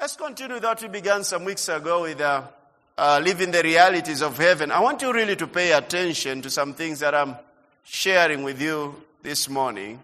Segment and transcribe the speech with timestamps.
[0.00, 2.44] Let's continue that we began some weeks ago with uh,
[2.96, 4.72] uh, living the realities of heaven.
[4.72, 7.36] I want you really to pay attention to some things that I'm
[7.84, 10.02] sharing with you this morning.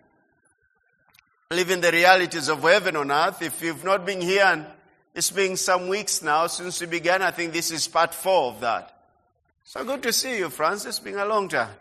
[1.51, 3.41] Living the realities of heaven on earth.
[3.41, 4.67] If you've not been here, and
[5.15, 8.61] it's been some weeks now since we began, I think this is part four of
[8.61, 9.03] that.
[9.65, 10.99] So good to see you, Francis.
[10.99, 11.75] It's been a long time.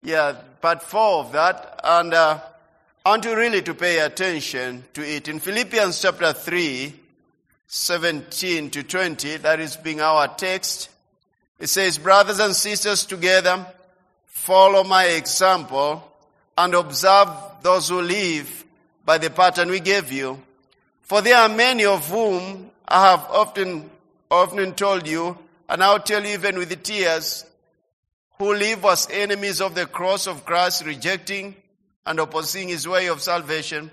[0.00, 1.80] Yeah, part four of that.
[1.82, 2.38] And uh,
[3.04, 5.26] I want you really to pay attention to it.
[5.26, 7.00] In Philippians chapter 3,
[7.68, 10.90] 17 to 20, that is being our text.
[11.58, 13.66] It says, Brothers and sisters together,
[14.26, 16.02] follow my example
[16.56, 17.28] and observe
[17.62, 18.64] those who live
[19.04, 20.40] by the pattern we gave you.
[21.02, 23.90] For there are many of whom I have often,
[24.30, 25.36] often told you,
[25.68, 27.44] and I'll tell you even with tears,
[28.38, 31.56] who live as enemies of the cross of Christ, rejecting
[32.04, 33.90] and opposing his way of salvation,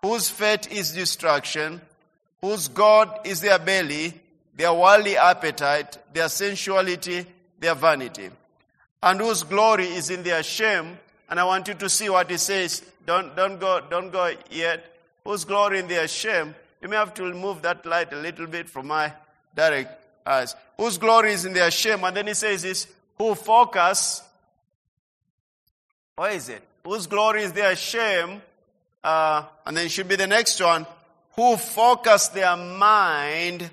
[0.00, 1.80] whose fate is destruction,
[2.44, 4.12] whose God is their belly,
[4.54, 7.24] their worldly appetite, their sensuality,
[7.58, 8.28] their vanity,
[9.02, 10.98] and whose glory is in their shame.
[11.30, 12.82] And I want you to see what he says.
[13.06, 14.84] Don't, don't go, don't go yet.
[15.24, 16.54] Whose glory in their shame.
[16.82, 19.10] You may have to remove that light a little bit from my
[19.56, 20.54] direct eyes.
[20.76, 22.04] Whose glory is in their shame.
[22.04, 22.86] And then he says this,
[23.16, 24.20] who focus,
[26.16, 26.62] what is it?
[26.84, 28.42] Whose glory is their shame.
[29.02, 30.86] Uh, and then should be the next one
[31.36, 33.68] who focus their mind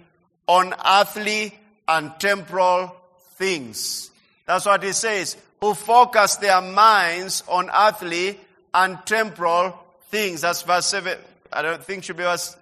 [0.47, 2.95] on earthly and temporal
[3.35, 4.11] things.
[4.45, 5.37] That's what he says.
[5.61, 8.39] Who focus their minds on earthly
[8.73, 9.77] and temporal
[10.09, 10.41] things.
[10.41, 11.17] That's verse 7.
[11.53, 12.55] I don't think should be verse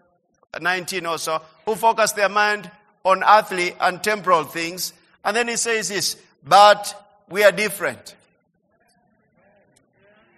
[0.60, 1.42] 19 also.
[1.66, 2.70] Who focus their mind
[3.04, 4.94] on earthly and temporal things.
[5.24, 6.94] And then he says this, but
[7.30, 8.16] we are different.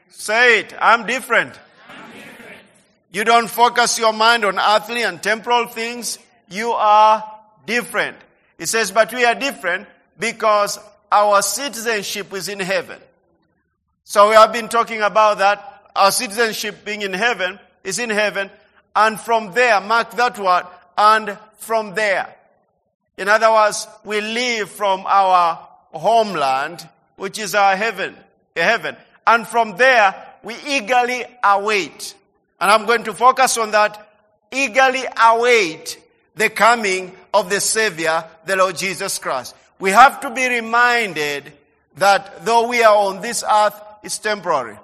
[0.10, 1.60] Say it, I'm different.
[3.12, 6.18] You don't focus your mind on earthly and temporal things.
[6.50, 7.24] You are
[7.66, 8.18] different.
[8.58, 9.88] It says, but we are different
[10.18, 10.80] because
[11.12, 13.00] our citizenship is in heaven.
[14.06, 15.84] So we have been talking about that.
[15.96, 18.50] Our citizenship being in heaven is in heaven.
[18.96, 20.64] And from there, mark that word,
[20.98, 22.34] and from there.
[23.18, 26.88] In other words, we live from our homeland,
[27.18, 28.16] which is our heaven,
[28.56, 28.96] heaven.
[29.28, 32.16] And from there, we eagerly await
[32.62, 34.08] and I'm going to focus on that.
[34.52, 36.00] Eagerly await
[36.36, 39.56] the coming of the Savior, the Lord Jesus Christ.
[39.80, 41.52] We have to be reminded
[41.98, 44.78] that though we are on this earth, it's temporary.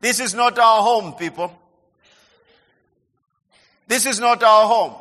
[0.00, 1.52] This is not our home, people.
[3.88, 4.94] This is not our home.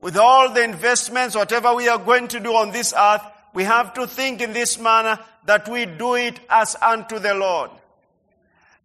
[0.00, 3.22] With all the investments, whatever we are going to do on this earth,
[3.52, 7.70] we have to think in this manner that we do it as unto the Lord.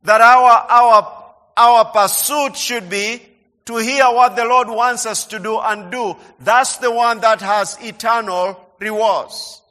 [0.04, 3.22] That our, our our pursuit should be
[3.66, 6.16] to hear what the Lord wants us to do and do.
[6.40, 9.62] That's the one that has eternal rewards.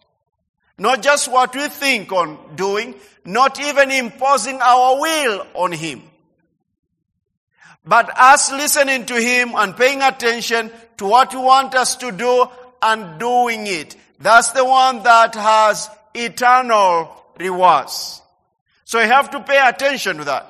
[0.78, 2.94] Not just what we think on doing,
[3.24, 6.02] not even imposing our will on Him.
[7.84, 12.46] But us listening to Him and paying attention to what He wants us to do
[12.80, 13.96] and doing it.
[14.20, 18.22] That's the one that has eternal rewards.
[18.84, 20.47] So you have to pay attention to that.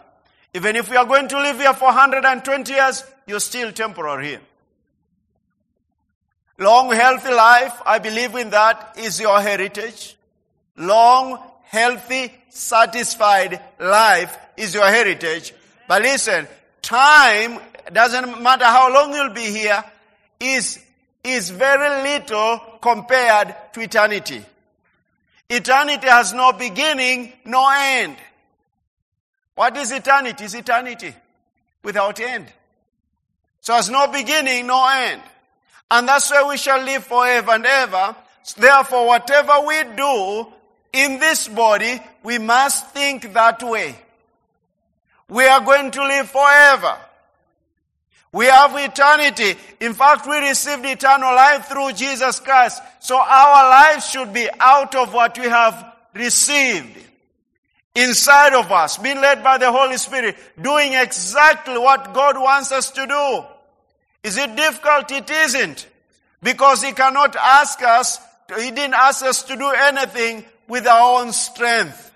[0.54, 4.40] Even if we are going to live here for 120 years, you're still temporary here.
[6.58, 10.16] Long, healthy life, I believe in that, is your heritage.
[10.76, 15.54] Long, healthy, satisfied life is your heritage.
[15.86, 16.48] But listen,
[16.82, 17.60] time,
[17.92, 19.84] doesn't matter how long you'll be here,
[20.40, 20.80] is,
[21.22, 24.44] is very little compared to eternity.
[25.48, 28.16] Eternity has no beginning, no end.
[29.58, 30.44] What is eternity?
[30.44, 31.12] Is eternity
[31.82, 32.46] without end.
[33.60, 35.20] So has no beginning, no end.
[35.90, 38.14] And that's why we shall live forever and ever.
[38.56, 40.46] Therefore, whatever we do
[40.92, 43.96] in this body, we must think that way.
[45.28, 46.96] We are going to live forever.
[48.30, 49.56] We have eternity.
[49.80, 52.80] In fact, we received eternal life through Jesus Christ.
[53.00, 57.07] So our life should be out of what we have received
[57.94, 62.90] inside of us, being led by the Holy Spirit, doing exactly what God wants us
[62.92, 63.44] to do.
[64.22, 65.10] Is it difficult?
[65.10, 65.86] It isn't.
[66.42, 68.18] Because He cannot ask us,
[68.56, 72.12] He didn't ask us to do anything with our own strength.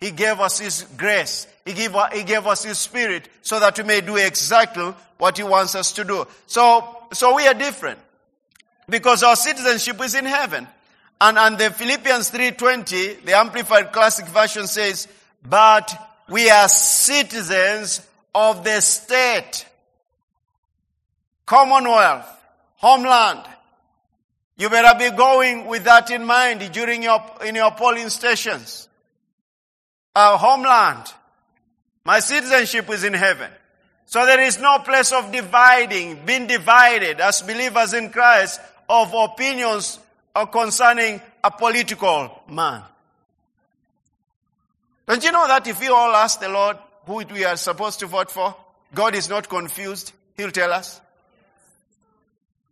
[0.00, 1.46] He gave us His grace.
[1.64, 5.44] He gave, he gave us His Spirit so that we may do exactly what He
[5.44, 6.26] wants us to do.
[6.46, 7.98] So, so we are different.
[8.88, 10.66] Because our citizenship is in heaven.
[11.20, 15.08] And, and the Philippians 3.20, the Amplified Classic Version says,
[15.46, 15.92] but
[16.28, 19.66] we are citizens of the state.
[21.44, 22.28] Commonwealth,
[22.76, 23.42] homeland.
[24.56, 28.88] You better be going with that in mind during your, in your polling stations.
[30.14, 31.12] Our homeland.
[32.04, 33.50] My citizenship is in heaven.
[34.06, 39.98] So there is no place of dividing, being divided as believers in Christ of opinions
[40.46, 42.82] concerning a political man.
[45.06, 46.76] Don't you know that if we all ask the Lord
[47.06, 48.54] who we are supposed to vote for,
[48.94, 50.12] God is not confused.
[50.36, 51.00] He'll tell us.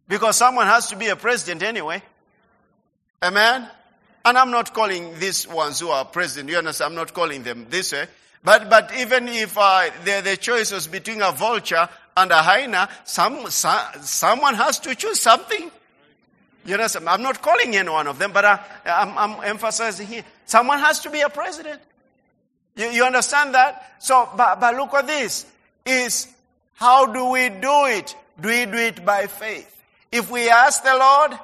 [0.09, 2.03] Because someone has to be a president anyway.
[3.23, 3.69] Amen?
[4.25, 6.93] And I'm not calling these ones who are president, you understand?
[6.93, 8.07] I'm not calling them this way.
[8.45, 12.89] But, but even if uh, the, the choice was between a vulture and a hyena,
[13.05, 15.71] some, some, someone has to choose something.
[16.67, 20.25] You know, I'm not calling any one of them, but I, I'm, I'm emphasizing here.
[20.47, 21.81] Someone has to be a president.
[22.75, 23.95] You, you understand that?
[24.01, 25.47] So, but, but look at this.
[25.85, 26.27] Is
[26.75, 28.15] how do we do it?
[28.41, 29.73] Do we do it by faith?
[30.11, 31.39] If we ask the Lord,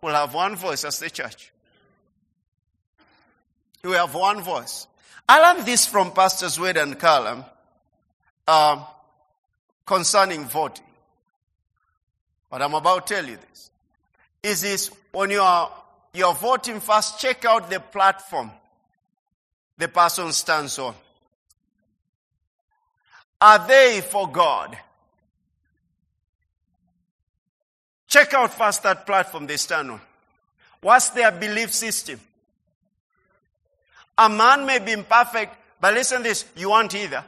[0.00, 1.52] we'll have one voice as the church.
[3.82, 4.86] We have one voice.
[5.28, 7.44] I learned this from Pastors Wade and Callum
[8.46, 8.84] uh,
[9.84, 10.86] concerning voting.
[12.50, 13.67] But I'm about to tell you this.
[14.48, 15.70] Is this when you are
[16.14, 18.50] you're voting first, check out the platform
[19.76, 20.94] the person stands on.
[23.40, 24.76] Are they for God?
[28.08, 30.00] Check out first that platform they stand on.
[30.80, 32.18] What's their belief system?
[34.16, 37.22] A man may be imperfect, but listen this, you aren't either.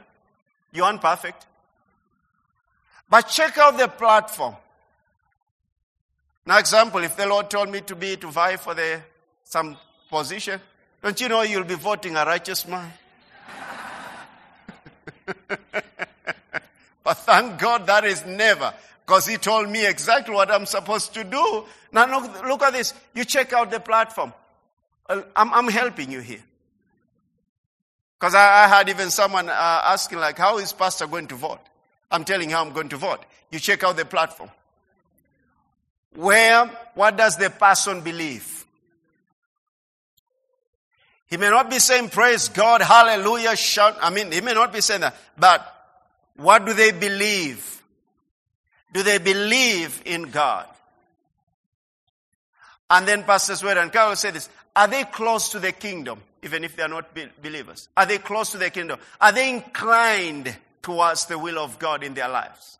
[0.73, 1.45] You aren't perfect.
[3.09, 4.55] But check out the platform.
[6.45, 9.01] Now example, if the Lord told me to be to vie for the
[9.43, 9.77] some
[10.09, 10.59] position,
[11.01, 12.91] don't you know you'll be voting a righteous man?
[17.03, 18.73] but thank God that is never,
[19.05, 21.65] because He told me exactly what I'm supposed to do.
[21.91, 22.93] Now look, look at this.
[23.13, 24.33] You check out the platform.
[25.09, 26.43] I'm, I'm helping you here.
[28.19, 31.59] Because I, I, had even someone uh, asking, like, how is pastor going to vote?
[32.11, 33.19] I'm telling how I'm going to vote.
[33.51, 34.51] You check out the platform.
[36.15, 36.65] Where,
[36.95, 38.65] what does the person believe?
[41.27, 43.97] He may not be saying praise God, hallelujah, shout.
[44.01, 45.15] I mean, he may not be saying that.
[45.37, 45.65] But
[46.35, 47.81] what do they believe?
[48.91, 50.67] Do they believe in God?
[52.89, 54.49] And then Pastor Wade and Carol say this.
[54.75, 57.87] Are they close to the kingdom, even if they are not be- believers?
[57.95, 58.99] Are they close to the kingdom?
[59.21, 62.77] Are they inclined towards the will of God in their lives?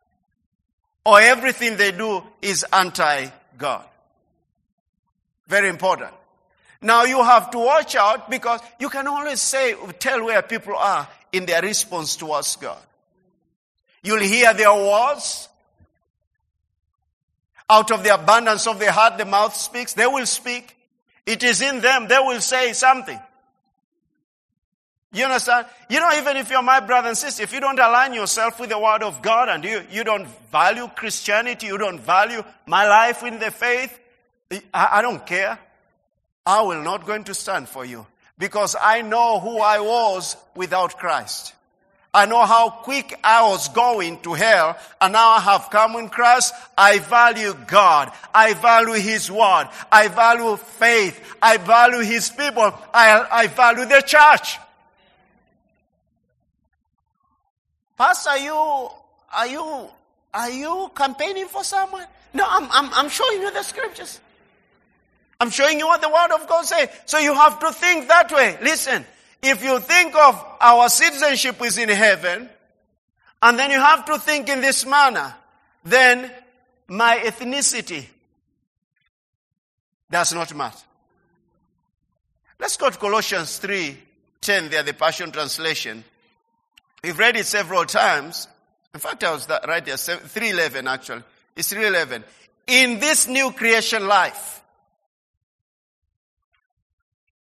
[1.06, 3.86] Or everything they do is anti-God?
[5.48, 6.12] Very important.
[6.82, 11.08] Now you have to watch out because you can always say, tell where people are
[11.32, 12.80] in their response towards God.
[14.04, 15.48] You'll hear their words.
[17.70, 19.94] Out of the abundance of the heart, the mouth speaks.
[19.94, 20.76] They will speak.
[21.26, 22.08] It is in them.
[22.08, 23.20] They will say something.
[25.14, 25.68] You understand?
[25.90, 28.70] You know, even if you're my brother and sister, if you don't align yourself with
[28.70, 33.24] the word of God and you, you don't value Christianity, you don't value my life
[33.24, 34.00] in the faith,
[34.74, 35.60] I, I don't care.
[36.46, 40.98] I will not going to stand for you because I know who I was without
[40.98, 41.54] Christ.
[42.14, 46.10] I know how quick I was going to hell and now I have come in
[46.10, 46.54] Christ.
[46.78, 48.12] I value God.
[48.34, 49.70] I value His word.
[49.92, 51.36] I value faith.
[51.42, 52.74] I value His people.
[52.94, 54.58] I, I value the church.
[58.02, 58.90] Pastor, are you,
[59.32, 59.90] are you,
[60.34, 62.04] are you campaigning for someone?
[62.34, 64.20] No, I'm, I'm, I'm showing you the scriptures.
[65.40, 66.90] I'm showing you what the word of God says.
[67.06, 68.58] So you have to think that way.
[68.64, 69.06] Listen,
[69.44, 72.50] if you think of our citizenship is in heaven,
[73.40, 75.36] and then you have to think in this manner,
[75.86, 76.32] then
[76.88, 78.08] my ethnicity
[80.10, 80.86] does not matter.
[82.60, 83.96] Let's go to Colossians 3
[84.42, 86.04] 10 there, the Passion Translation.
[87.04, 88.48] We've read it several times.
[88.94, 91.24] In fact, I was right there, 311 actually.
[91.56, 92.24] It's 311.
[92.68, 94.62] In this new creation life,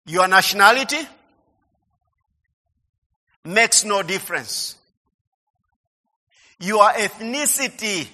[0.07, 0.99] your nationality
[3.45, 4.77] makes no difference.
[6.61, 8.09] Your ethnicity.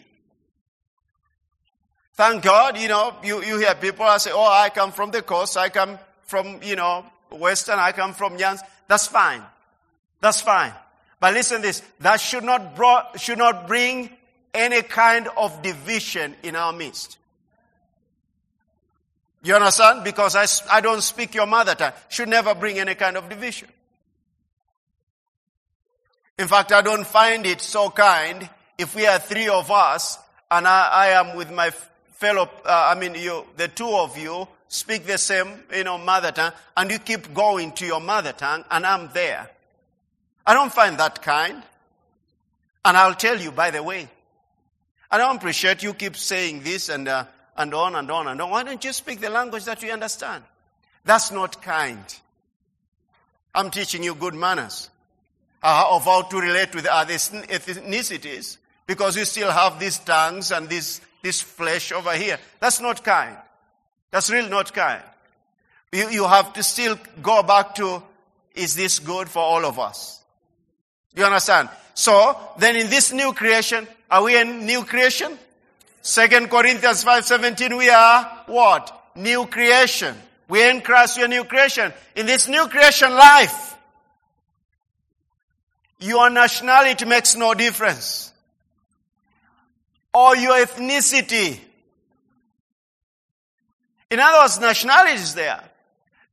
[2.15, 5.57] Thank God, you know, you, you hear people say, oh, I come from the coast,
[5.57, 8.61] I come from, you know, Western, I come from Yans.
[8.89, 9.43] That's fine.
[10.21, 10.73] That's fine.
[11.21, 14.11] But listen this, that should not, should not bring
[14.55, 17.19] any kind of division in our midst.
[19.43, 20.03] You understand?
[20.05, 21.93] Because I, I don't speak your mother tongue.
[22.09, 23.69] Should never bring any kind of division.
[26.39, 28.49] In fact, I don't find it so kind
[28.79, 30.19] if we are three of us
[30.51, 31.71] and I, I am with my
[32.13, 36.33] fellow, uh, I mean, you, the two of you speak the same, you know, mother
[36.33, 39.51] tongue, and you keep going to your mother tongue, and I'm there.
[40.47, 41.63] I don't find that kind.
[42.85, 44.09] And I'll tell you, by the way,
[45.11, 47.25] I don't appreciate you keep saying this and, uh,
[47.57, 48.51] and on and on and on.
[48.51, 50.45] Why don't you speak the language that you understand?
[51.05, 52.05] That's not kind.
[53.55, 54.89] I'm teaching you good manners
[55.63, 60.69] uh, of how to relate with other ethnicities because you still have these tongues and
[60.69, 62.39] this, this flesh over here.
[62.61, 63.37] That's not kind.
[64.11, 65.03] That's really not kind.
[65.93, 68.03] You, you have to still go back to,
[68.55, 70.20] is this good for all of us?
[71.15, 71.69] You understand?
[71.95, 75.39] So, then in this new creation, are we a new creation?
[76.03, 79.13] Second Corinthians 5.17, we are what?
[79.17, 80.15] New creation.
[80.49, 81.93] We are in Christ, we are new creation.
[82.17, 83.77] In this new creation life,
[85.99, 88.33] your nationality makes no difference.
[90.13, 91.59] Or your ethnicity.
[94.11, 95.63] In other words, nationality is there.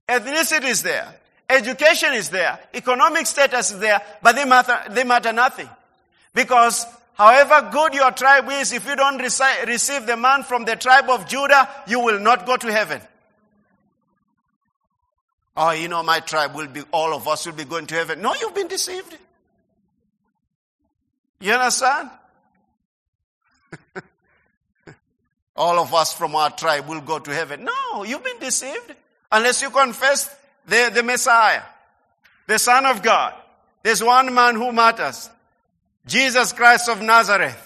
[0.08, 1.14] Ethnicity is there.
[1.50, 2.60] Education is there.
[2.74, 4.02] Economic status is there.
[4.22, 5.70] But they matter, they matter nothing.
[6.34, 11.10] Because however good your tribe is, if you don't receive the man from the tribe
[11.10, 13.02] of Judah, you will not go to heaven.
[15.56, 18.22] Oh, you know, my tribe will be, all of us will be going to heaven.
[18.22, 19.18] No, you've been deceived.
[21.40, 22.12] You understand?
[25.56, 27.64] all of us from our tribe will go to heaven.
[27.64, 28.94] No, you've been deceived.
[29.32, 30.36] Unless you confess
[30.68, 31.64] the, the Messiah,
[32.46, 33.34] the Son of God.
[33.84, 35.30] There's one man who matters.
[36.06, 37.64] Jesus Christ of Nazareth.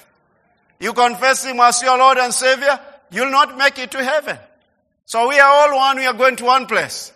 [0.79, 2.79] You confess him as your Lord and Savior,
[3.11, 4.37] you'll not make it to heaven.
[5.05, 7.11] So we are all one, we are going to one place.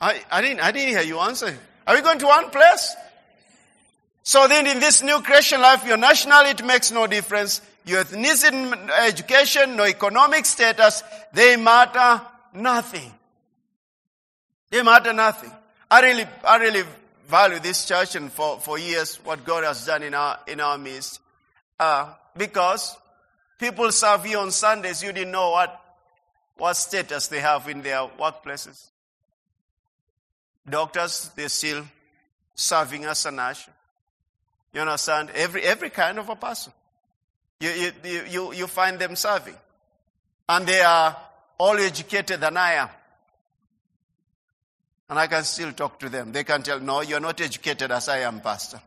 [0.00, 1.56] I, I didn't, I didn't hear you answer.
[1.86, 2.94] Are we going to one place?
[4.22, 7.60] So then in this new Christian life, your nationality makes no difference.
[7.84, 11.02] Your ethnicity, education, no economic status,
[11.34, 12.22] they matter
[12.54, 13.12] nothing.
[14.74, 15.52] They matter nothing.
[15.88, 16.82] I really, I really
[17.28, 20.76] value this church and for, for years what God has done in our, in our
[20.76, 21.20] midst.
[21.78, 22.96] Uh, because
[23.56, 25.80] people serve you on Sundays, you didn't know what,
[26.56, 28.88] what status they have in their workplaces.
[30.68, 31.84] Doctors, they're still
[32.56, 33.70] serving as an usher.
[34.72, 35.30] You understand?
[35.36, 36.72] Every, every kind of a person.
[37.60, 39.54] You, you, you, you find them serving.
[40.48, 41.16] And they are
[41.58, 42.88] all educated than I am.
[45.08, 46.32] And I can still talk to them.
[46.32, 48.80] They can tell, no, you're not educated as I am, Pastor.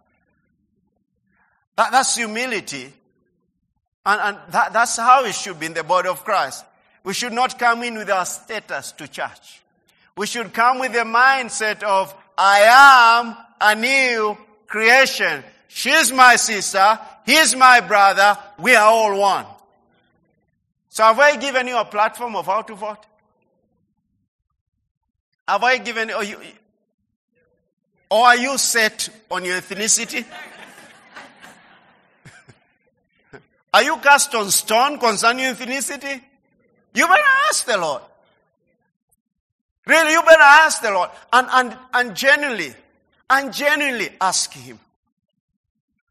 [1.76, 2.92] That, that's humility.
[4.06, 6.66] And, and that, that's how it should be in the body of Christ.
[7.04, 9.62] We should not come in with our status to church.
[10.18, 15.44] We should come with the mindset of, I am a new creation.
[15.68, 17.00] She's my sister.
[17.26, 18.38] He's my brother.
[18.58, 19.46] We are all one.
[20.90, 23.06] So have I given you a platform of how to vote?
[25.48, 26.40] Have I given or you
[28.10, 30.26] or are you set on your ethnicity?
[33.74, 36.22] are you cast on stone concerning your ethnicity?
[36.94, 38.02] You better ask the Lord.
[39.86, 41.10] Really, you better ask the Lord.
[41.32, 42.74] And, and, and genuinely,
[43.30, 44.80] and genuinely ask Him.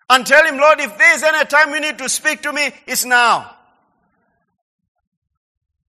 [0.08, 2.70] And tell Him, Lord, if there is any time you need to speak to me,
[2.86, 3.54] it's now.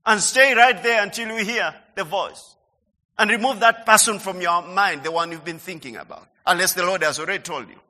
[0.05, 2.56] And stay right there until you hear the voice.
[3.19, 6.29] And remove that person from your mind, the one you've been thinking about.
[6.47, 7.81] Unless the Lord has already told you.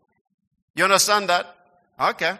[0.74, 1.54] You understand that?
[1.98, 2.36] Okay.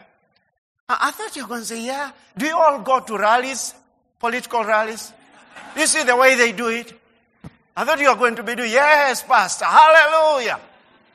[0.89, 2.13] I, thought you were going to say, yeah.
[2.37, 3.75] Do you all go to rallies?
[4.21, 5.13] Political rallies?
[5.77, 6.93] You see the way they do it?
[7.77, 10.61] I thought you were going to be doing, yes, Pastor, hallelujah.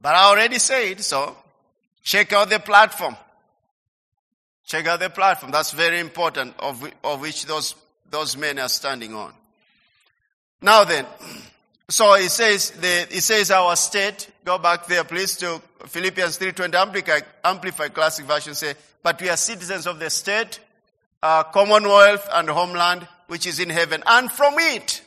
[0.00, 1.36] but I already said, so
[2.02, 3.16] check out the platform.
[4.70, 5.50] Check out the platform.
[5.50, 7.74] That's very important of, of which those,
[8.08, 9.32] those men are standing on.
[10.62, 11.06] Now then,
[11.88, 16.74] so it says, the, it says our state, go back there please to Philippians 3.20
[16.76, 20.60] Amplify, Amplify Classic Version say, but we are citizens of the state,
[21.20, 24.04] uh, commonwealth and homeland, which is in heaven.
[24.06, 25.02] And from it,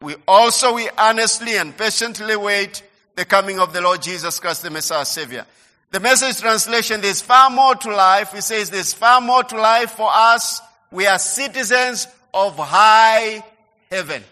[0.00, 2.84] we also, we earnestly and patiently wait
[3.16, 5.46] the coming of the Lord Jesus Christ, the Messiah Savior
[5.94, 8.34] the message translation, there's far more to life.
[8.34, 10.60] It says there's far more to life for us.
[10.90, 13.44] We are citizens of high
[13.92, 14.24] heaven.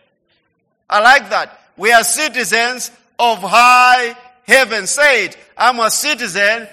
[0.91, 1.61] I like that.
[1.77, 4.89] We are citizens of high heaven.
[4.89, 5.39] Say it.
[5.57, 6.67] I'm a citizen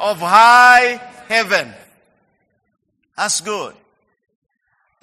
[0.00, 1.74] of high heaven.
[3.18, 3.74] That's good.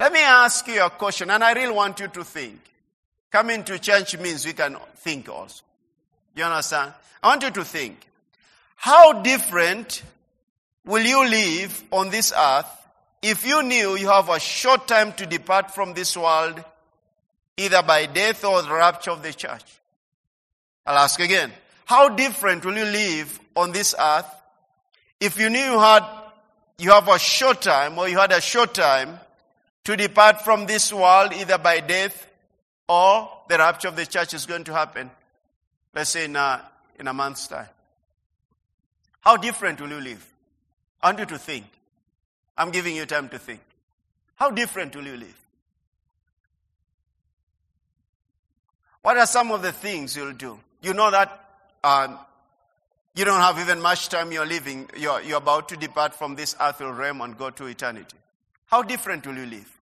[0.00, 2.58] Let me ask you a question, and I really want you to think.
[3.30, 5.62] Coming to church means we can think also.
[6.34, 6.92] You understand?
[7.22, 8.04] I want you to think.
[8.80, 10.04] How different
[10.84, 12.70] will you live on this earth
[13.20, 16.62] if you knew you have a short time to depart from this world,
[17.56, 19.64] either by death or the rapture of the church?
[20.86, 21.52] I'll ask again.
[21.86, 24.30] How different will you live on this earth
[25.18, 26.04] if you knew you had,
[26.78, 29.18] you have a short time or you had a short time
[29.84, 32.28] to depart from this world either by death
[32.88, 35.10] or the rapture of the church is going to happen?
[35.96, 36.62] Let's say in a,
[36.96, 37.66] in a month's time.
[39.28, 40.26] How different will you live?
[41.02, 41.66] I want you to think.
[42.56, 43.60] I'm giving you time to think.
[44.36, 45.38] How different will you live?
[49.02, 50.58] What are some of the things you'll do?
[50.80, 51.44] You know that
[51.84, 52.18] um,
[53.14, 54.88] you don't have even much time you're living.
[54.96, 58.16] You're, you're about to depart from this earthly realm and go to eternity.
[58.64, 59.80] How different will you live?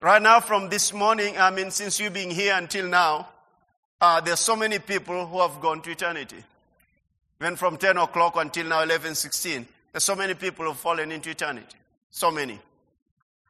[0.00, 3.28] Right now, from this morning, I mean, since you being here until now,
[4.00, 6.44] uh, there's so many people who have gone to eternity.
[7.40, 11.12] Even from 10 o'clock until now, 11, 16, there's so many people who have fallen
[11.12, 11.76] into eternity.
[12.10, 12.58] So many.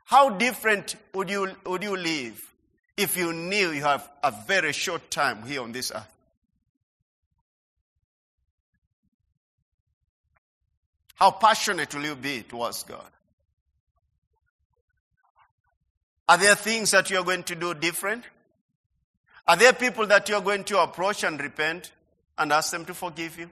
[0.05, 2.53] How different would you, would you live
[2.97, 6.17] if you knew you have a very short time here on this earth?
[11.15, 13.07] How passionate will you be towards God?
[16.29, 18.25] Are there things that you're going to do different?
[19.49, 21.93] Are there people that you're going to approach and repent
[22.37, 23.49] and ask them to forgive you?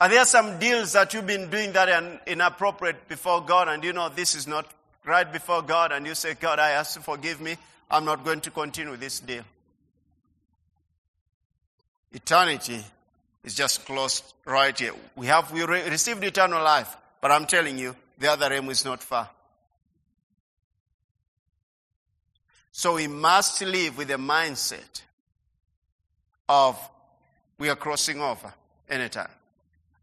[0.00, 3.92] Are there some deals that you've been doing that are inappropriate before God and you
[3.92, 4.66] know this is not
[5.04, 7.56] right before God and you say, God, I ask you forgive me.
[7.90, 9.42] I'm not going to continue this deal.
[12.12, 12.82] Eternity
[13.44, 14.94] is just close right here.
[15.16, 18.84] We have we re- received eternal life, but I'm telling you, the other realm is
[18.84, 19.28] not far.
[22.72, 25.02] So we must live with a mindset
[26.48, 26.78] of
[27.58, 28.54] we are crossing over
[28.88, 29.28] anytime.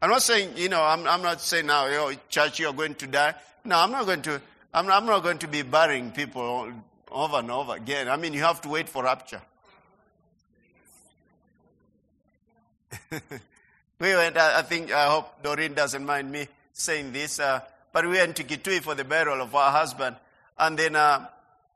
[0.00, 3.06] I'm not saying, you know, I'm, I'm not saying now, oh, church, you're going to
[3.08, 3.34] die.
[3.64, 4.40] No, I'm not going to,
[4.72, 6.72] I'm, I'm not going to be burying people
[7.10, 8.08] over and over again.
[8.08, 9.42] I mean, you have to wait for rapture.
[13.10, 17.60] we went, I think, I hope Doreen doesn't mind me saying this, uh,
[17.92, 20.14] but we went to Kitui for the burial of our husband.
[20.58, 21.26] And then, uh,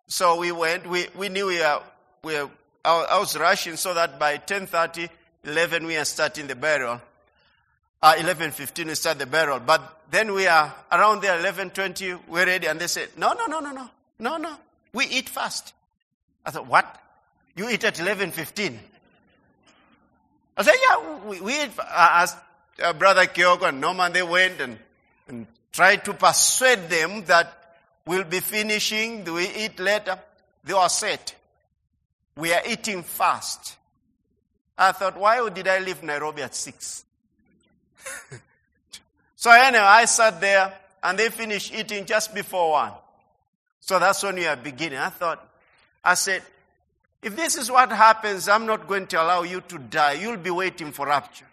[0.06, 1.82] so we went, we, we knew we, are,
[2.22, 2.48] we are,
[2.84, 5.08] I was rushing so that by 10.30,
[5.44, 7.00] 11 we are starting the burial.
[8.02, 9.60] Uh, 11.15 we start the burial.
[9.60, 12.66] But then we are around there, 11.20, we're ready.
[12.66, 13.88] And they said, no, no, no, no, no,
[14.18, 14.56] no, no.
[14.92, 15.72] We eat fast.
[16.44, 17.00] I thought, what?
[17.54, 18.76] You eat at 11.15?
[20.56, 21.70] I said, yeah, we, we eat.
[21.78, 22.38] I asked
[22.82, 24.78] uh, Brother Kyogo and Norman, they went and,
[25.28, 30.18] and tried to persuade them that we'll be finishing, we eat later.
[30.64, 31.34] They were set.
[32.36, 33.76] We are eating fast.
[34.76, 37.04] I thought, why did I leave Nairobi at 6?
[39.36, 42.92] So anyway, I sat there and they finished eating just before one.
[43.80, 44.98] So that's when we are beginning.
[44.98, 45.46] I thought,
[46.04, 46.42] I said,
[47.22, 50.14] if this is what happens, I'm not going to allow you to die.
[50.14, 51.46] You'll be waiting for rapture.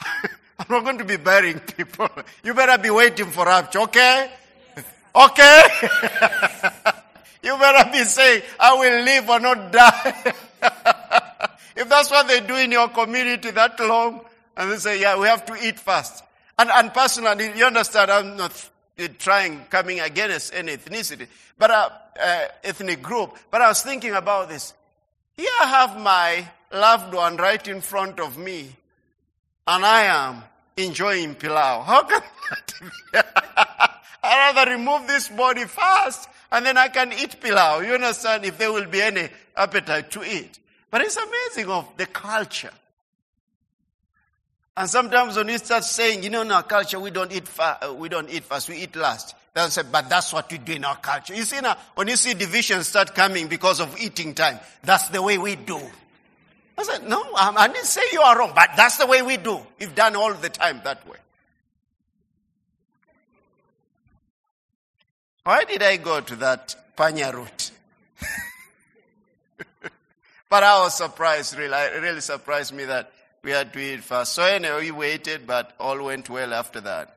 [0.58, 2.08] I'm not going to be burying people.
[2.42, 4.30] You better be waiting for rapture, okay?
[5.14, 5.62] Okay?
[7.42, 10.34] you better be saying, I will live or not die.
[11.76, 14.20] If that's what they do in your community that long,
[14.56, 16.22] and they say, yeah, we have to eat fast.
[16.58, 18.70] And, and personally, you understand, I'm not
[19.18, 21.26] trying, coming against any ethnicity,
[21.58, 21.88] but uh,
[22.22, 23.36] uh, ethnic group.
[23.50, 24.72] But I was thinking about this.
[25.36, 28.76] Here I have my loved one right in front of me,
[29.66, 30.44] and I am
[30.76, 31.82] enjoying pilau.
[31.82, 32.20] How can
[33.12, 33.34] that
[34.22, 37.80] i rather remove this body fast, and then I can eat pilau.
[37.80, 38.44] You understand?
[38.44, 40.58] If there will be any appetite to eat.
[40.94, 42.70] But it's amazing of the culture.
[44.76, 47.78] And sometimes when you start saying, you know, in our culture, we don't eat, fa-
[47.84, 49.34] uh, we don't eat fast, we eat last.
[49.54, 51.34] They'll say, but that's what we do in our culture.
[51.34, 55.20] You see now, when you see divisions start coming because of eating time, that's the
[55.20, 55.80] way we do.
[56.78, 59.58] I said, no, I didn't say you are wrong, but that's the way we do.
[59.80, 61.18] We've done all the time that way.
[65.42, 67.72] Why did I go to that panya route?
[70.54, 71.76] But I was surprised, really.
[72.00, 73.10] Really surprised me that
[73.42, 74.34] we had to eat fast.
[74.34, 77.16] So anyway, we waited, but all went well after that.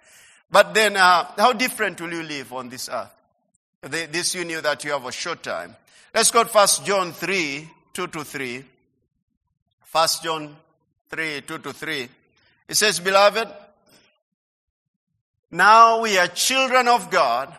[0.49, 3.13] But then, uh, how different will you live on this earth?
[3.83, 5.75] This you knew that you have a short time.
[6.15, 8.65] Let's go to 1 John 3, 2 to 3.
[9.91, 10.55] 1 John
[11.11, 12.09] 3, 2 to 3.
[12.69, 13.49] It says, Beloved,
[15.51, 17.55] now we are children of God,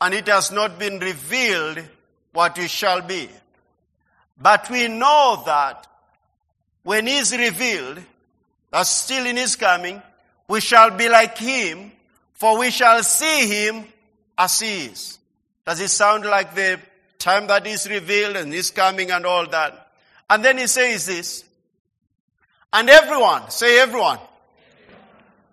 [0.00, 1.80] and it has not been revealed
[2.32, 3.28] what we shall be.
[4.40, 5.86] But we know that
[6.82, 7.98] when he is revealed,
[8.70, 10.02] that's still in his coming,
[10.48, 11.92] we shall be like him,
[12.34, 13.84] for we shall see him
[14.36, 15.18] as he is.
[15.64, 16.80] Does it sound like the
[17.18, 19.88] time that is revealed and his coming and all that?
[20.28, 21.44] And then he says this,
[22.72, 24.18] and everyone, say everyone,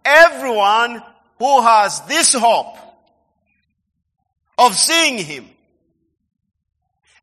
[0.06, 1.04] everyone
[1.38, 2.78] who has this hope
[4.58, 5.50] of seeing him,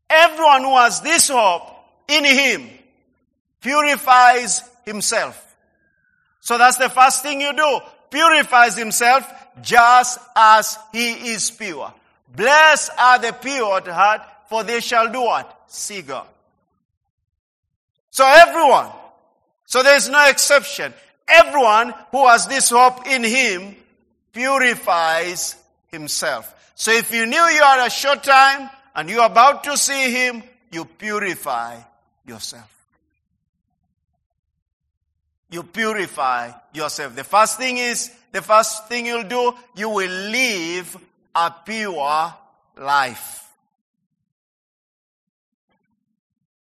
[0.09, 1.63] everyone who has this hope
[2.07, 2.69] in him
[3.61, 5.43] purifies himself.
[6.39, 7.79] So that's the first thing you do.
[8.09, 9.29] Purifies himself
[9.61, 11.93] just as he is pure.
[12.35, 15.63] Blessed are the pure at heart, for they shall do what?
[15.67, 16.27] See God.
[18.11, 18.89] So everyone,
[19.65, 20.93] so there is no exception.
[21.27, 23.75] Everyone who has this hope in him
[24.31, 25.55] purifies
[25.91, 26.53] himself.
[26.75, 30.41] So if you knew you had a short time and you're about to see him,
[30.71, 31.79] you purify
[32.25, 32.73] yourself.
[35.51, 37.15] You purify yourself.
[37.15, 40.97] The first thing is, the first thing you'll do, you will live
[41.35, 42.33] a pure
[42.75, 43.47] life.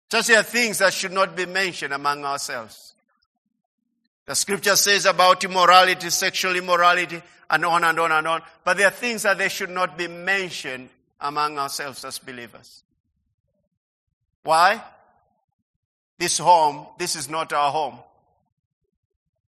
[0.08, 2.94] Just are things that should not be mentioned among ourselves.
[4.24, 8.42] The scripture says about immorality, sexual immorality, and on and on and on.
[8.64, 10.88] But there are things that they should not be mentioned
[11.22, 12.82] among ourselves as believers.
[14.42, 14.82] Why?
[16.18, 17.98] This home, this is not our home.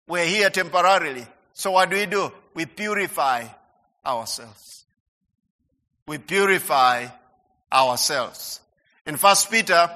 [0.07, 1.25] We're here temporarily.
[1.53, 2.31] So what do we do?
[2.53, 3.47] We purify
[4.05, 4.85] ourselves.
[6.05, 7.07] We purify
[7.71, 8.59] ourselves.
[9.05, 9.89] In First Peter,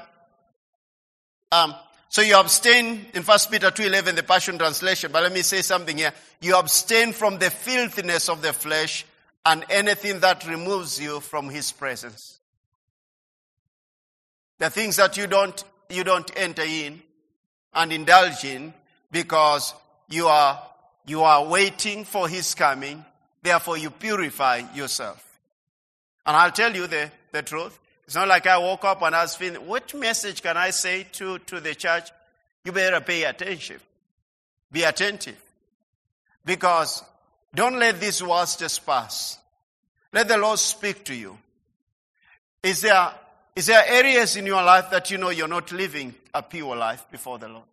[1.51, 1.75] um,
[2.09, 5.11] so you abstain in First Peter two eleven, the Passion Translation.
[5.11, 6.13] But let me say something here.
[6.41, 9.05] You abstain from the filthiness of the flesh
[9.45, 12.39] and anything that removes you from His presence.
[14.57, 17.01] The things that you don't you don't enter in
[17.73, 18.73] and indulge in
[19.11, 19.73] because
[20.09, 20.61] you are,
[21.05, 23.03] you are waiting for his coming.
[23.41, 25.21] Therefore, you purify yourself.
[26.25, 27.77] And I'll tell you the, the truth.
[28.05, 31.05] It's not like I woke up and I was feeling, what message can I say
[31.13, 32.09] to, to the church?
[32.63, 33.77] You better pay attention.
[34.71, 35.41] Be attentive.
[36.43, 37.03] Because
[37.55, 39.39] don't let these words just pass.
[40.13, 41.37] Let the Lord speak to you.
[42.63, 43.11] Is there,
[43.55, 47.05] is there areas in your life that you know you're not living a pure life
[47.11, 47.65] before the Lord?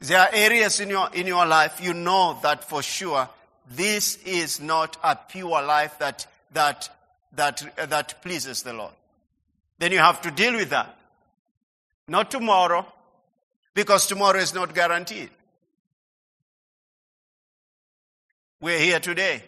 [0.00, 3.28] There are areas in your, in your life you know that for sure
[3.70, 6.88] this is not a pure life that, that,
[7.34, 8.92] that, that pleases the Lord.
[9.78, 10.96] Then you have to deal with that.
[12.06, 12.86] Not tomorrow,
[13.74, 15.30] because tomorrow is not guaranteed.
[18.60, 19.42] We're here today.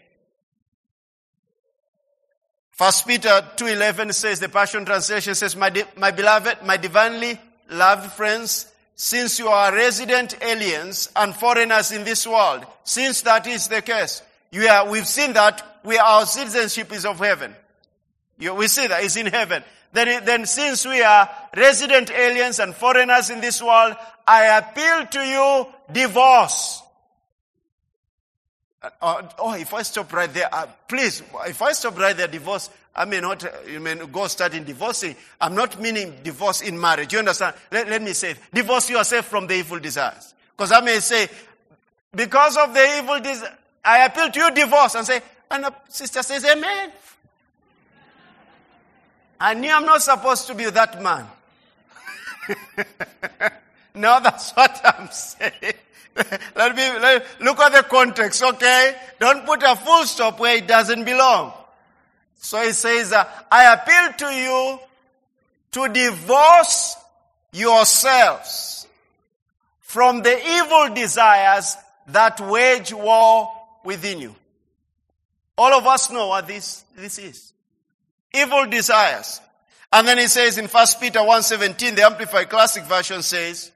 [2.71, 8.73] First Peter 2.11 says, the Passion Translation says, my, my beloved, my divinely loved friends,
[8.95, 14.23] since you are resident aliens and foreigners in this world, since that is the case,
[14.51, 17.55] you are, we've seen that we, our citizenship is of heaven.
[18.39, 19.63] You, we see that it's in heaven.
[19.93, 23.97] Then, then since we are resident aliens and foreigners in this world,
[24.27, 26.83] I appeal to you, divorce.
[28.83, 32.71] Uh, oh, if I stop right there, uh, please, if I stop right there, divorce,
[32.97, 35.17] I may not, you may go start in divorcing.
[35.41, 37.13] I'm not meaning divorce in marriage.
[37.13, 37.57] You understand?
[37.71, 40.35] Let, let me say, divorce yourself from the evil desires.
[40.57, 41.29] Because I may say,
[42.15, 46.23] because of the evil desire, I appeal to you, divorce, and say, and the sister
[46.23, 46.93] says, Amen.
[49.39, 51.27] I knew I'm not supposed to be that man.
[53.95, 55.75] no, that's what I'm saying.
[56.57, 58.97] let me let, look at the context, okay?
[59.19, 61.53] Don't put a full stop where it doesn't belong.
[62.37, 64.79] So he says, uh, I appeal to you
[65.73, 66.97] to divorce
[67.53, 68.87] yourselves
[69.81, 71.77] from the evil desires
[72.09, 73.51] that wage war
[73.85, 74.35] within you.
[75.57, 77.53] All of us know what this, this is.
[78.33, 79.41] Evil desires.
[79.93, 83.73] And then he says in 1 Peter 1.17, the Amplified Classic Version says,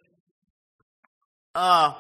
[1.55, 1.95] uh,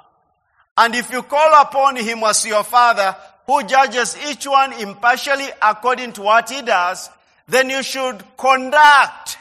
[0.76, 6.12] and if you call upon him as your father, who judges each one impartially according
[6.14, 7.10] to what he does,
[7.46, 9.38] then you should conduct.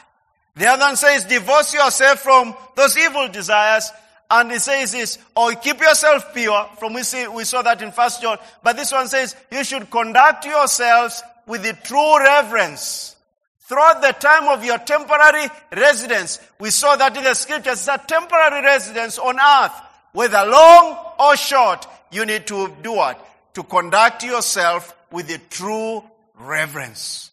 [0.56, 3.90] The other one says, divorce yourself from those evil desires.
[4.30, 6.68] And he says this, or keep yourself pure.
[6.78, 8.38] From we see, we saw that in First John.
[8.62, 13.16] But this one says, you should conduct yourselves with the true reverence.
[13.60, 17.98] Throughout the time of your temporary residence, we saw that in the scriptures, it's a
[18.06, 19.72] temporary residence on earth.
[20.12, 23.24] Whether long or short, you need to do what?
[23.54, 26.02] to conduct yourself with a true
[26.38, 27.30] reverence.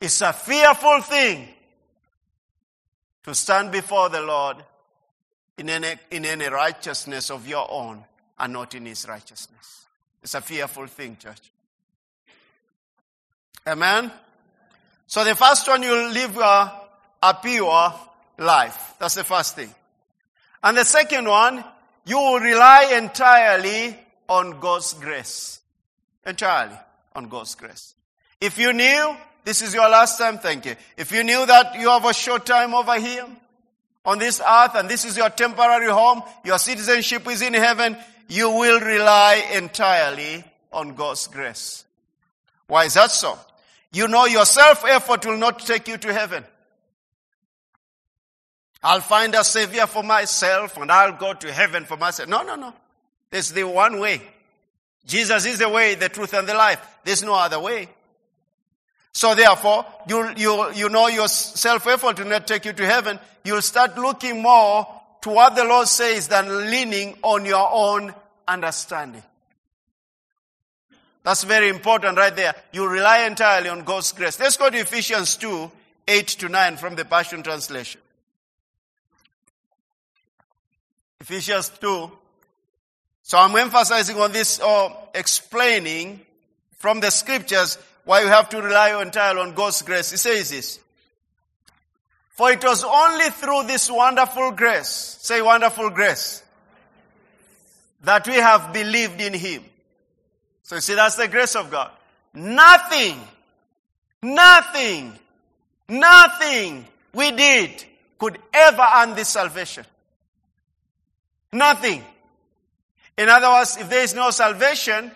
[0.00, 1.48] It's a fearful thing
[3.24, 4.58] to stand before the Lord
[5.56, 8.04] in any, in any righteousness of your own
[8.38, 9.86] and not in his righteousness.
[10.22, 11.50] It's a fearful thing, church.
[13.66, 14.10] Amen?
[15.06, 16.80] So the first one, you'll live a,
[17.22, 17.94] a pure
[18.38, 18.94] life.
[18.98, 19.72] That's the first thing.
[20.62, 21.64] And the second one,
[22.04, 23.98] you will rely entirely
[24.28, 25.60] on God's grace.
[26.24, 26.76] Entirely
[27.14, 27.94] on God's grace.
[28.40, 30.76] If you knew this is your last time, thank you.
[30.96, 33.26] If you knew that you have a short time over here
[34.04, 37.96] on this earth and this is your temporary home, your citizenship is in heaven,
[38.28, 41.84] you will rely entirely on God's grace.
[42.66, 43.38] Why is that so?
[43.92, 46.44] You know your self-effort will not take you to heaven.
[48.82, 52.28] I'll find a savior for myself and I'll go to heaven for myself.
[52.28, 52.74] No, no, no.
[53.30, 54.20] There's the one way.
[55.06, 56.80] Jesus is the way, the truth, and the life.
[57.04, 57.88] There's no other way.
[59.12, 63.18] So therefore, you, you, you know your self-effort will not take you to heaven.
[63.44, 64.86] You'll start looking more
[65.22, 68.14] to what the Lord says than leaning on your own
[68.48, 69.22] understanding.
[71.24, 72.54] That's very important right there.
[72.72, 74.40] You rely entirely on God's grace.
[74.40, 75.70] Let's go to Ephesians 2,
[76.08, 78.00] 8 to 9 from the Passion Translation.
[81.22, 82.10] Ephesians 2.
[83.22, 86.20] So I'm emphasizing on this or explaining
[86.78, 90.10] from the scriptures why you have to rely entirely on God's grace.
[90.10, 90.80] He says this.
[92.30, 94.88] For it was only through this wonderful grace,
[95.20, 96.42] say wonderful grace,
[98.02, 99.64] that we have believed in Him.
[100.64, 101.92] So you see, that's the grace of God.
[102.34, 103.20] Nothing,
[104.24, 105.12] nothing,
[105.88, 107.84] nothing we did
[108.18, 109.84] could ever earn this salvation.
[111.52, 112.02] Nothing.
[113.16, 115.10] In other words, if there is no salvation,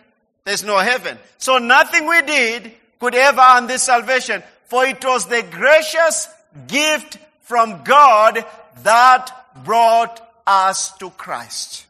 [0.45, 1.19] there's no heaven.
[1.39, 6.29] So nothing we did could ever earn this salvation, for it was the gracious
[6.67, 8.45] gift from God
[8.83, 9.31] that
[9.65, 11.87] brought us to Christ.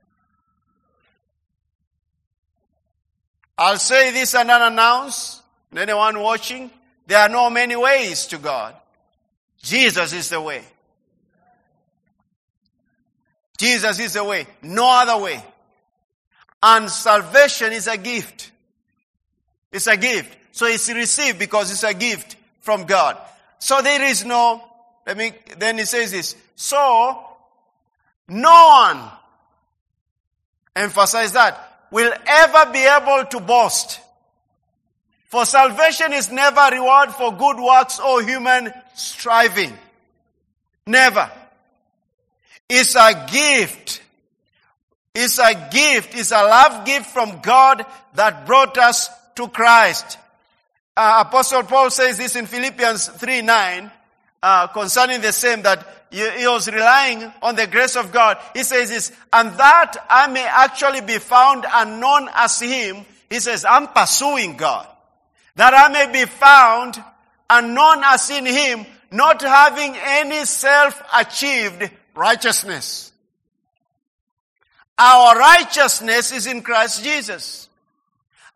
[3.58, 5.42] I'll say this and unannounced.
[5.74, 6.70] Anyone watching?
[7.06, 8.74] There are no many ways to God.
[9.62, 10.62] Jesus is the way.
[13.56, 14.46] Jesus is the way.
[14.62, 15.42] No other way.
[16.62, 18.50] And salvation is a gift.
[19.72, 20.36] It's a gift.
[20.52, 23.18] So it's received because it's a gift from God.
[23.58, 24.62] So there is no,
[25.06, 26.34] let me, then he says this.
[26.56, 27.22] So,
[28.28, 29.10] no one,
[30.74, 34.00] emphasize that, will ever be able to boast.
[35.26, 39.76] For salvation is never reward for good works or human striving.
[40.86, 41.30] Never.
[42.68, 44.02] It's a gift.
[45.14, 46.14] It's a gift.
[46.14, 50.18] It's a love gift from God that brought us to Christ.
[50.96, 53.90] Uh, Apostle Paul says this in Philippians 3 9
[54.42, 58.38] uh, concerning the same that he, was relying on the grace of God.
[58.54, 63.04] He says this, and that I may actually be found and known as him.
[63.28, 64.86] He says, I'm pursuing God.
[65.56, 67.02] That I may be found
[67.50, 73.12] and known as in him, not having any self-achieved righteousness.
[74.98, 77.68] Our righteousness is in Christ Jesus.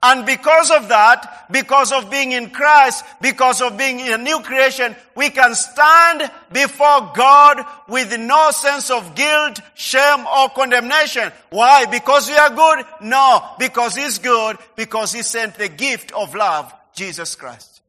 [0.02, 4.40] And because of that, because of being in Christ, because of being in a new
[4.40, 11.30] creation, we can stand before God with no sense of guilt, shame, or condemnation.
[11.50, 11.84] Why?
[11.84, 12.86] Because we are good?
[13.02, 17.82] No, because He's good, because He sent the gift of love, Jesus Christ.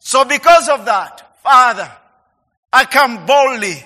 [0.00, 1.90] So because of that, Father,
[2.70, 3.82] I come boldly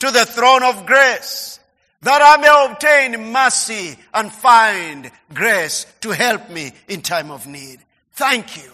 [0.00, 1.58] to the throne of grace
[2.04, 7.80] that I may obtain mercy and find grace to help me in time of need.
[8.12, 8.70] Thank you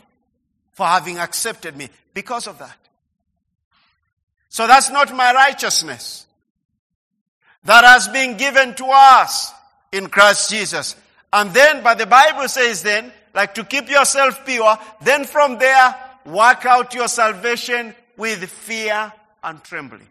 [0.72, 2.76] for having accepted me because of that.
[4.48, 6.26] So that's not my righteousness.
[7.64, 9.52] That has been given to us
[9.92, 10.96] in Christ Jesus.
[11.32, 15.94] And then, but the Bible says then, like to keep yourself pure, then from there,
[16.26, 19.12] work out your salvation with fear
[19.44, 20.08] and trembling.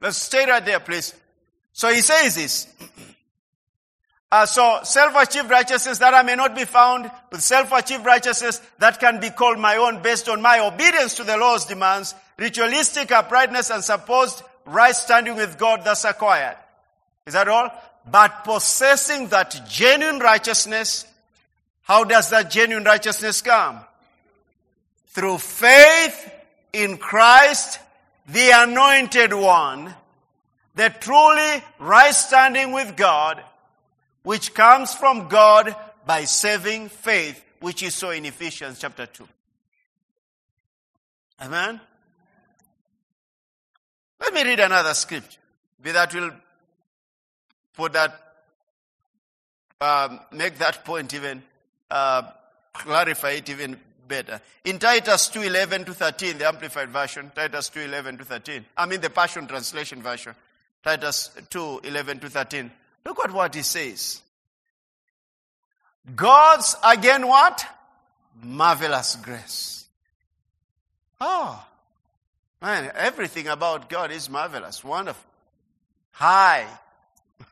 [0.00, 1.14] Let's stay right there, please.
[1.72, 2.66] So he says this.
[4.30, 9.20] Uh, so self-achieved righteousness that I may not be found with self-achieved righteousness that can
[9.20, 13.84] be called my own based on my obedience to the law's demands, ritualistic uprightness and
[13.84, 16.56] supposed right standing with God thus acquired.
[17.26, 17.70] Is that all?
[18.10, 21.06] But possessing that genuine righteousness,
[21.82, 23.80] how does that genuine righteousness come?
[25.08, 26.32] Through faith
[26.72, 27.78] in Christ
[28.26, 29.94] the anointed one,
[30.74, 33.42] the truly right standing with God,
[34.22, 35.74] which comes from God
[36.06, 39.28] by saving faith, which is so in Ephesians chapter 2.
[41.42, 41.80] Amen.
[44.20, 45.40] Let me read another scripture.
[45.82, 46.30] Be that will
[47.74, 48.18] put that,
[49.80, 51.42] um, make that point even,
[51.90, 52.22] uh,
[52.72, 54.40] clarify it even better.
[54.64, 59.10] In Titus 2:11 to 13, the Amplified Version, Titus 2:11 to 13, I mean the
[59.10, 60.34] Passion Translation Version,
[60.82, 62.70] Titus 2:11 to 13.
[63.04, 64.22] Look at what he says.
[66.14, 67.66] God's, again what?
[68.42, 69.86] Marvelous grace.
[71.20, 71.64] Oh,
[72.60, 75.24] man, everything about God is marvelous, wonderful,
[76.10, 76.66] high.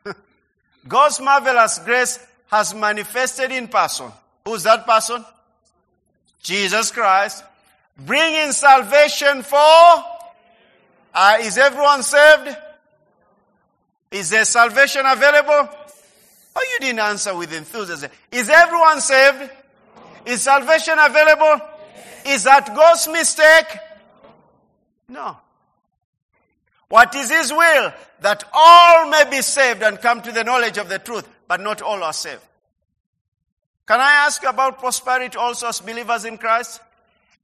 [0.87, 4.11] God's marvelous grace has manifested in person.
[4.45, 5.25] Who's that person?
[6.43, 7.43] Jesus Christ.
[7.97, 10.03] Bringing salvation for,
[11.13, 12.57] uh, is everyone saved?
[14.11, 15.69] Is there salvation available?
[16.55, 18.11] Oh, you didn't answer with enthusiasm.
[18.31, 19.49] Is everyone saved?
[20.25, 21.65] Is salvation available?
[22.25, 23.77] Is that God's mistake?
[25.07, 25.37] No.
[26.89, 27.93] What is His will?
[28.21, 31.81] That all may be saved and come to the knowledge of the truth, but not
[31.81, 32.41] all are saved.
[33.85, 36.79] Can I ask about prosperity also as believers in Christ?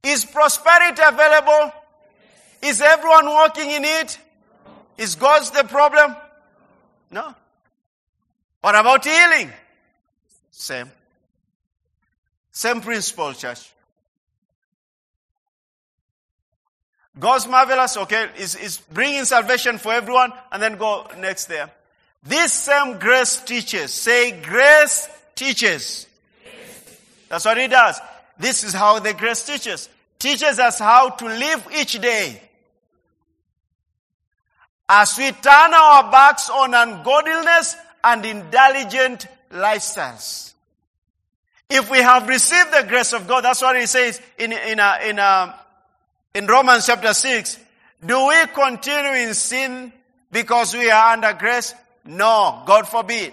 [0.02, 1.72] Is prosperity available?
[2.62, 4.18] Is everyone walking in it?
[4.96, 6.16] Is God's the problem?
[7.10, 7.34] No.
[8.60, 9.50] What about healing?
[10.50, 10.90] Same.
[12.52, 13.70] Same principle, church.
[17.18, 21.70] God's marvelous, okay, is, is bringing salvation for everyone, and then go next there.
[22.22, 23.92] This same grace teaches.
[23.92, 26.06] Say, grace teaches.
[27.30, 27.98] That's what he does.
[28.38, 29.88] This is how the grace teaches.
[30.18, 32.42] Teaches us how to live each day.
[34.88, 40.52] As we turn our backs on ungodliness and indulgent lifestyles.
[41.70, 44.98] If we have received the grace of God, that's what he says in, in, a,
[45.04, 45.54] in, a,
[46.34, 47.58] in Romans chapter 6.
[48.04, 49.92] Do we continue in sin
[50.32, 51.74] because we are under grace?
[52.04, 53.32] No, God forbid.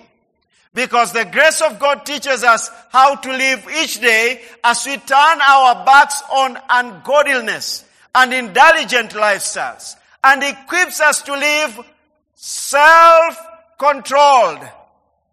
[0.77, 5.41] Because the grace of God teaches us how to live each day as we turn
[5.41, 11.79] our backs on ungodliness and indulgent lifestyles and equips us to live
[12.35, 14.59] self-controlled.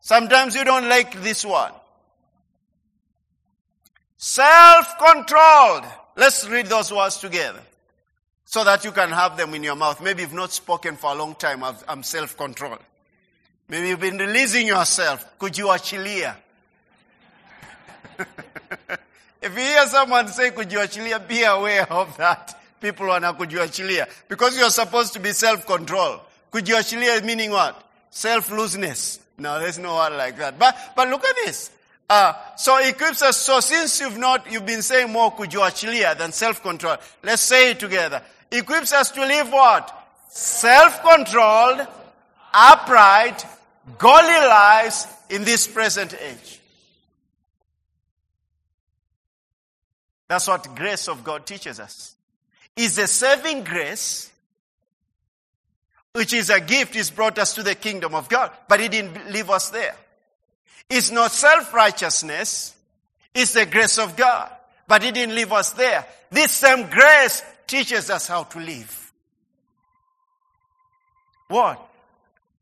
[0.01, 1.73] Sometimes you don't like this one.
[4.17, 5.85] Self-controlled.
[6.17, 7.61] Let's read those words together
[8.47, 10.01] so that you can have them in your mouth.
[10.01, 11.63] Maybe you've not spoken for a long time.
[11.87, 12.81] I'm self-controlled.
[13.69, 15.39] Maybe you've been releasing yourself.
[15.39, 16.37] Kujiwachilia.
[19.43, 22.61] if you hear someone say "Could you kujiwachilia, be aware of that.
[22.81, 24.07] People are not could wana kujiwachilia.
[24.29, 26.21] Because you're supposed to be self-control.
[26.51, 27.83] Could you Kujiwachilia meaning what?
[28.11, 29.21] Self-looseness.
[29.39, 30.59] No, there's no word like that.
[30.59, 31.71] But, but look at this.
[32.09, 33.39] Uh, so equips us.
[33.39, 36.99] So since you've not, you've been saying more kujiwachilia than self-control.
[37.23, 38.21] Let's say it together.
[38.51, 39.91] Equips us to live what?
[40.29, 41.87] Self-controlled,
[42.53, 43.47] upright,
[43.99, 46.61] godly lives in this present age.
[50.29, 52.15] That's what grace of God teaches us.
[52.77, 54.33] Is a saving grace,
[56.13, 59.31] which is a gift, is brought us to the kingdom of God, but it didn't
[59.33, 59.95] leave us there.
[60.91, 62.75] It's not self-righteousness,
[63.35, 64.51] it's the grace of God,
[64.87, 66.05] but it didn't leave us there.
[66.31, 69.13] This same grace teaches us how to live.
[71.49, 71.81] What?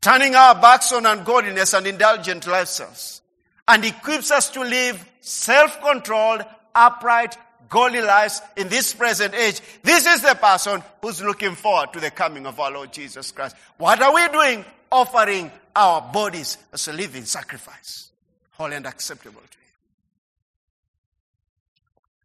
[0.03, 3.21] Turning our backs on ungodliness and indulgent lifestyles,
[3.69, 6.41] and equips us to live self-controlled,
[6.75, 7.37] upright,
[7.69, 9.61] godly lives in this present age.
[9.81, 13.55] This is the person who's looking forward to the coming of our Lord Jesus Christ.
[13.77, 14.65] What are we doing?
[14.91, 18.11] Offering our bodies as a living sacrifice,
[18.51, 19.73] holy and acceptable to Him.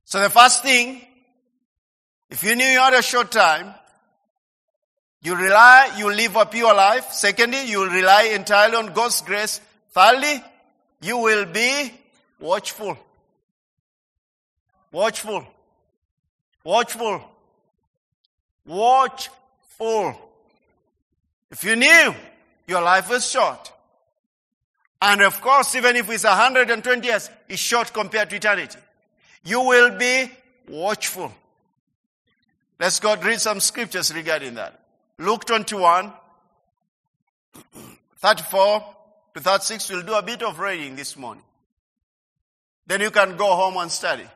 [0.04, 1.00] So the first thing,
[2.28, 3.72] if you knew you had a short time,
[5.22, 7.10] you rely, you live a pure life.
[7.12, 9.60] Secondly, you rely entirely on God's grace.
[9.90, 10.42] Thirdly,
[11.00, 11.92] you will be
[12.38, 12.96] watchful.
[14.92, 15.44] Watchful.
[16.62, 17.22] Watchful.
[18.64, 20.14] Watchful.
[21.50, 22.14] If you knew
[22.66, 23.72] your life is short,
[25.00, 28.78] and of course, even if it's 120 years, it's short compared to eternity,
[29.44, 30.30] you will be
[30.68, 31.32] watchful.
[32.78, 34.77] Let's go read some scriptures regarding that.
[35.18, 36.12] Luke 21,
[38.18, 38.94] 34
[39.34, 39.90] to 36.
[39.90, 41.42] We'll do a bit of reading this morning.
[42.86, 44.26] Then you can go home and study.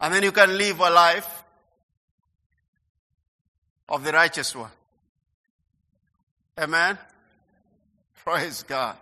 [0.00, 1.44] And then you can live a life
[3.88, 4.70] of the righteous one.
[6.58, 6.98] Amen?
[8.24, 8.96] Praise God.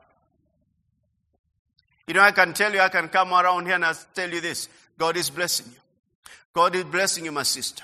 [2.07, 4.41] You know, I can tell you, I can come around here and I'll tell you
[4.41, 4.69] this.
[4.99, 5.81] God is blessing you.
[6.53, 7.83] God is blessing you, my sister.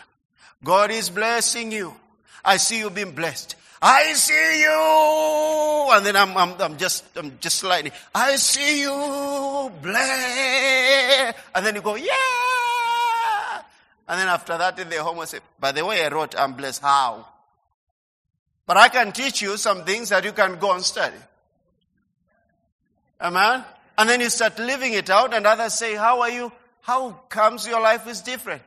[0.63, 1.95] God is blessing you.
[2.45, 3.57] I see you being blessed.
[3.83, 5.97] I see you.
[5.97, 7.93] And then I'm, I'm, I'm just, I'm just sliding.
[8.15, 11.39] I see you blessed.
[11.55, 13.63] And then you go, yeah.
[14.09, 16.55] And then after that in the home, I say, by the way, I wrote, I'm
[16.55, 16.83] blessed.
[16.83, 17.27] How?
[18.67, 21.17] But I can teach you some things that you can go and study.
[23.21, 23.65] Amen?
[23.97, 26.53] And then you start living it out and others say, how are you?
[26.83, 28.63] How comes your life is different?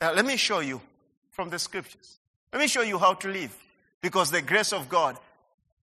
[0.00, 0.80] Now, let me show you
[1.30, 2.17] from the scriptures.
[2.52, 3.56] Let me show you how to live.
[4.00, 5.18] Because the grace of God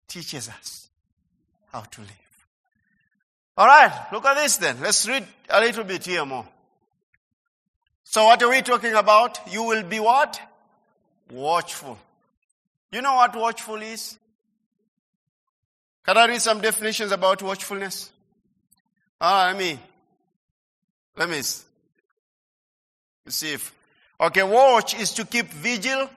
[0.06, 0.88] teaches us
[1.72, 2.46] how to live.
[3.56, 4.80] All right, look at this then.
[4.80, 6.46] Let's read a little bit here more.
[8.04, 9.40] So what are we talking about?
[9.50, 10.40] You will be what?
[11.30, 11.98] Watchful.
[12.92, 14.18] You know what watchful is?
[16.04, 18.10] Can I read some definitions about watchfulness?
[19.20, 19.78] Ah, let me,
[21.16, 21.40] let me
[23.26, 23.72] see if,
[24.20, 26.10] okay, watch is to keep vigil,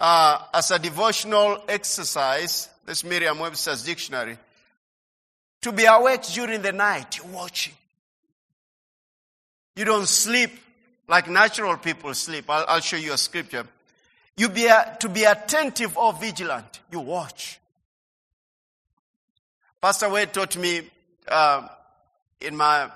[0.00, 2.68] uh, as a devotional exercise.
[2.86, 4.36] This Merriam-Webster's dictionary.
[5.62, 7.74] To be awake during the night, you're watching.
[9.76, 10.50] You don't sleep
[11.06, 12.46] like natural people sleep.
[12.48, 13.66] I'll, I'll show you a scripture.
[14.36, 16.80] You be a, to be attentive or vigilant.
[16.90, 17.60] You watch.
[19.82, 20.82] Pastor Wade taught me
[21.28, 21.68] uh,
[22.40, 22.90] in my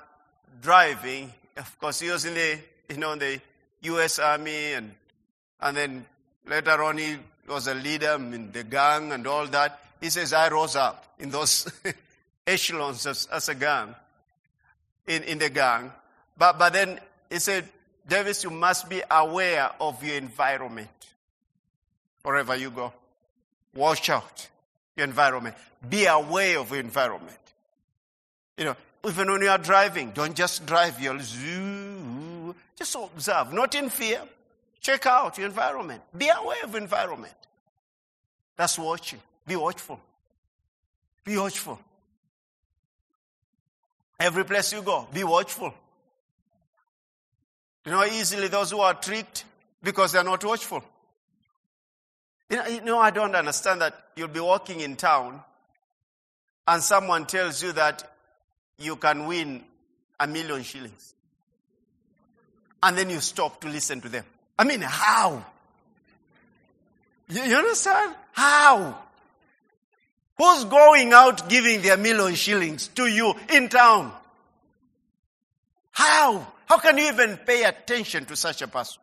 [0.61, 1.31] driving.
[1.57, 3.41] Of course, he was in the you know in the
[3.81, 4.19] U.S.
[4.19, 4.93] Army, and
[5.61, 6.05] and then
[6.47, 7.17] later on he
[7.47, 9.79] was a leader in the gang and all that.
[10.01, 11.71] He says I rose up in those
[12.47, 13.95] echelons as, as a gang
[15.07, 15.91] in in the gang,
[16.37, 17.67] but but then he said,
[18.07, 20.89] Davis, you must be aware of your environment
[22.23, 22.93] wherever you go.
[23.73, 24.47] Watch out
[24.95, 25.55] your environment.
[25.87, 27.37] Be aware of your environment.
[28.57, 28.75] You know,
[29.07, 32.55] even when you are driving, don't just drive your zoo.
[32.75, 34.21] Just observe, not in fear.
[34.85, 35.99] Check out your environment.
[36.15, 37.33] Be aware of environment.
[38.55, 39.19] That's watching.
[39.47, 39.99] Be watchful.
[41.23, 41.79] Be watchful.
[44.19, 45.73] Every place you go, be watchful.
[47.83, 49.45] You know easily those who are tricked
[49.81, 50.83] because they're not watchful.
[52.51, 55.41] You know, you know, I don't understand that you'll be walking in town
[56.67, 58.07] and someone tells you that
[58.77, 59.63] you can win
[60.19, 61.15] a million shillings.
[62.83, 64.25] And then you stop to listen to them.
[64.57, 65.45] I mean, how?
[67.29, 68.15] You, you understand?
[68.31, 68.99] How?
[70.37, 74.11] Who's going out giving their million shillings to you in town?
[75.91, 76.47] How?
[76.65, 79.01] How can you even pay attention to such a person?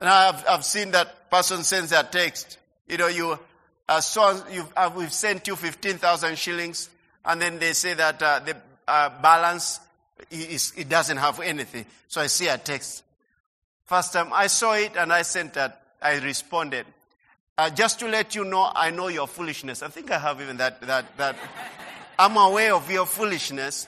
[0.00, 2.58] And I've, I've seen that person sends a text.
[2.88, 3.38] You know, you,
[3.88, 6.90] uh, so you've, uh, we've sent you 15,000 shillings,
[7.24, 8.56] and then they say that uh, the
[8.86, 9.80] uh, balance,
[10.30, 11.86] it doesn't have anything.
[12.08, 13.04] So I see a text.
[13.84, 16.86] First time I saw it and I sent that, I responded.
[17.58, 19.82] Uh, just to let you know, I know your foolishness.
[19.82, 21.36] I think I have even that, that, that.
[22.18, 23.86] I'm aware of your foolishness.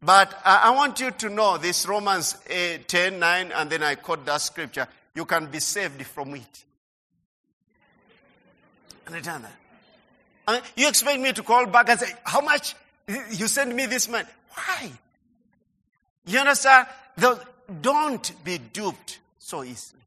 [0.00, 4.40] But I want you to know this Romans 10, 9, and then I quote that
[4.40, 6.64] scripture you can be saved from it.
[9.08, 9.56] Understand that?
[10.46, 12.76] I mean, you expect me to call back and say, How much?
[13.08, 14.26] You send me this man.
[14.50, 14.92] Why?
[16.28, 16.86] You understand?
[17.82, 20.00] don't be duped so easily.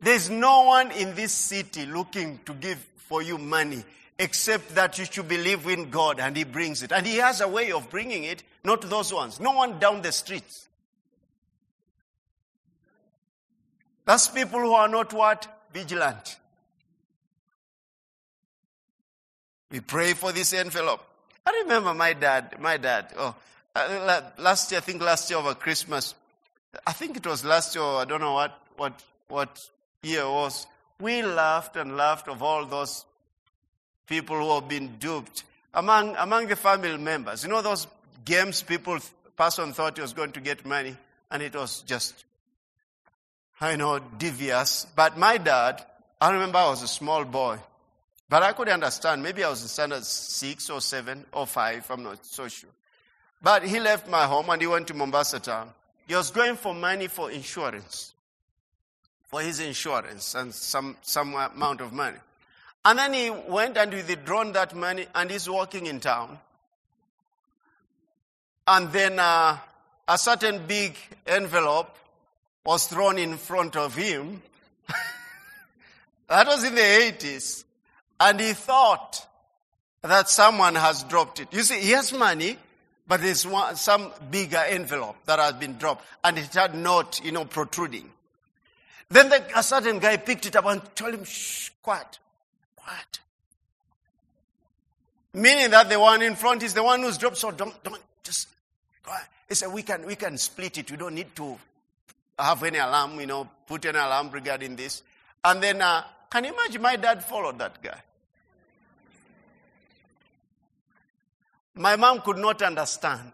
[0.00, 3.84] There's no one in this city looking to give for you money
[4.18, 6.92] except that you should believe in God and He brings it.
[6.92, 9.40] And He has a way of bringing it, not those ones.
[9.40, 10.68] No one down the streets.
[14.06, 15.46] That's people who are not what?
[15.72, 16.38] Vigilant.
[19.70, 21.04] We pray for this envelope.
[21.46, 23.34] I remember my dad, my dad, oh,
[23.74, 26.14] Uh, last year, I think last year over Christmas,
[26.86, 29.60] I think it was last year, I don't know what, what, what
[30.02, 30.66] year it was.
[31.00, 33.04] We laughed and laughed of all those
[34.06, 37.44] people who have been duped among, among the family members.
[37.44, 37.86] You know those
[38.24, 38.98] games people,
[39.36, 40.96] person thought he was going to get money
[41.30, 42.24] and it was just
[43.60, 44.86] I know, devious.
[44.96, 45.84] But my dad,
[46.20, 47.58] I remember I was a small boy.
[48.28, 49.22] But I could understand.
[49.22, 51.84] Maybe I was in standard six or seven or five.
[51.90, 52.70] I'm not so sure.
[53.42, 55.70] But he left my home and he went to Mombasa town.
[56.06, 58.14] He was going for money for insurance,
[59.28, 62.18] for his insurance and some, some amount of money.
[62.84, 66.38] And then he went and withdrawn that money and he's walking in town.
[68.66, 69.58] And then uh,
[70.08, 71.96] a certain big envelope
[72.64, 74.42] was thrown in front of him.
[76.28, 77.64] that was in the 80s.
[78.18, 79.26] And he thought
[80.02, 81.52] that someone has dropped it.
[81.52, 82.58] You see, he has money,
[83.10, 87.32] But there's one, some bigger envelope that has been dropped and it had not, you
[87.32, 88.08] know, protruding.
[89.08, 92.20] Then the, a certain guy picked it up and told him, shh, quiet,
[92.76, 93.18] quiet.
[95.34, 98.46] Meaning that the one in front is the one who's dropped, so don't, don't, just,
[99.02, 99.26] quiet.
[99.48, 100.88] He said, we can, we can split it.
[100.88, 101.58] We don't need to
[102.38, 105.02] have any alarm, you know, put an alarm regarding this.
[105.44, 108.02] And then, uh, can you imagine my dad followed that guy?
[111.80, 113.32] My mom could not understand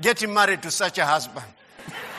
[0.00, 1.44] getting married to such a husband.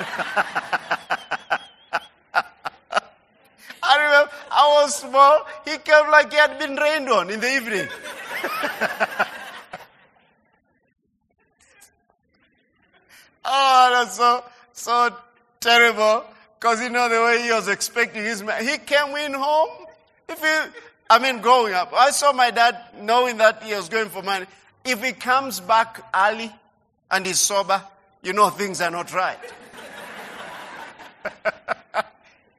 [3.82, 5.47] I remember I was small.
[5.66, 7.88] He came like he had been rained on in the evening.
[13.43, 14.43] oh, that's so
[14.74, 15.18] so
[15.60, 16.26] terrible.
[16.60, 18.68] Because you know the way he was expecting his man.
[18.68, 19.88] He came in home.
[20.30, 20.62] If he,
[21.10, 24.45] I mean, growing up, I saw my dad knowing that he was going for money.
[24.86, 26.51] If he comes back early
[27.12, 27.82] and he's sober,
[28.22, 29.38] you know things are not right.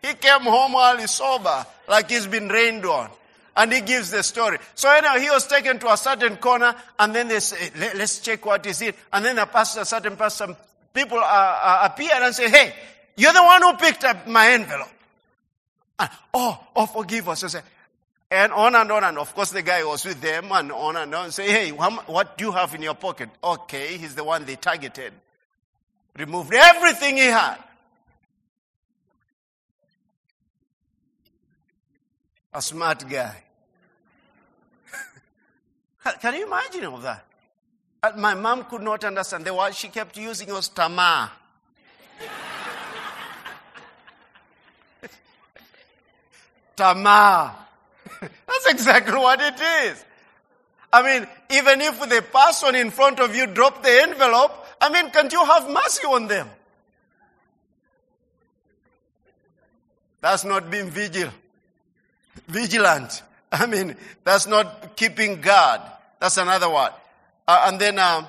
[0.02, 3.10] he came home he's sober, like he's been rained on.
[3.56, 4.58] And he gives the story.
[4.74, 8.44] So anyway, he was taken to a certain corner, and then they say, let's check
[8.44, 8.96] what is it.
[9.12, 10.56] And then the pastor, a certain pastor,
[10.92, 12.74] people uh, uh, appear and say, hey,
[13.16, 14.88] you're the one who picked up my envelope.
[16.00, 17.44] And, oh, oh, forgive us.
[17.44, 17.60] I say,
[18.34, 19.04] and on and on.
[19.04, 21.30] And of course, the guy was with them and on and on.
[21.30, 23.30] Say, hey, what do you have in your pocket?
[23.42, 25.12] Okay, he's the one they targeted.
[26.16, 27.56] Removed everything he had.
[32.52, 33.42] A smart guy.
[36.20, 37.24] Can you imagine all that?
[38.02, 39.44] Uh, my mom could not understand.
[39.44, 41.32] The word she kept using was tama.
[46.76, 47.63] Tama.
[48.20, 50.04] That's exactly what it is.
[50.92, 55.10] I mean, even if the person in front of you dropped the envelope, I mean,
[55.10, 56.48] can't you have mercy on them?
[60.20, 61.30] That's not being vigil.
[62.46, 63.22] Vigilant.
[63.52, 65.80] I mean, that's not keeping guard.
[66.20, 66.92] That's another word.
[67.46, 68.24] Uh, and then uh,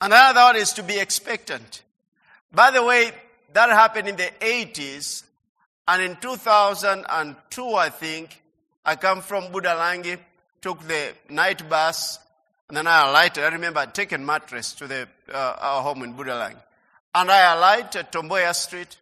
[0.00, 1.82] another word is to be expectant.
[2.52, 3.12] By the way,
[3.54, 5.22] that happened in the 80s.
[5.86, 8.42] And in 2002, I think,
[8.84, 10.18] I come from Budalangi,
[10.60, 12.18] took the night bus,
[12.68, 13.44] and then I alighted.
[13.44, 16.60] I remember I'd taken mattress to the, uh, our home in Budalangi.
[17.14, 18.96] And I alighted at Tom Mboya Street,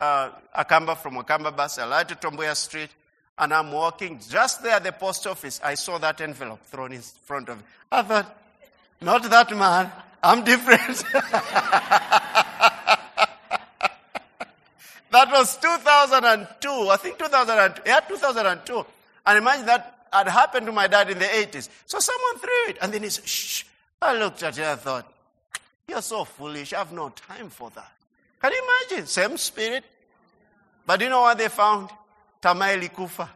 [0.00, 1.78] uh, Akamba from Akamba bus.
[1.78, 2.90] I alighted Tom Mboya Street,
[3.38, 5.60] and I'm walking just there at the post office.
[5.62, 7.64] I saw that envelope thrown in front of me.
[7.92, 8.38] I thought,
[9.00, 9.90] not that man.
[10.22, 11.04] I'm different.
[15.14, 16.68] That was 2002.
[16.90, 17.82] I think 2002.
[17.86, 18.84] Yeah, 2002.
[19.26, 21.68] And imagine that had happened to my dad in the 80s.
[21.86, 22.78] So someone threw it.
[22.80, 23.64] And then he said, shh.
[24.00, 25.10] I looked at it I thought,
[25.88, 26.72] you're so foolish.
[26.72, 27.92] I have no time for that.
[28.40, 29.06] Can you imagine?
[29.06, 29.84] Same spirit.
[30.86, 31.88] But you know what they found?
[32.42, 33.30] Tamaili kufa.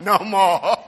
[0.00, 0.78] no more.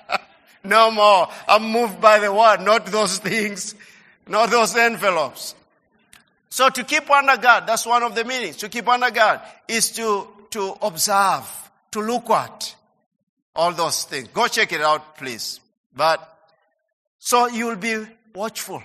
[0.64, 1.28] no more.
[1.48, 3.74] I'm moved by the word, not those things,
[4.26, 5.54] not those envelopes.
[6.50, 8.56] So to keep under guard, that's one of the meanings.
[8.58, 12.74] To keep under guard is to, to observe, to look at
[13.54, 14.28] all those things.
[14.28, 15.60] Go check it out, please.
[15.94, 16.36] But,
[17.18, 18.82] so you will be watchful.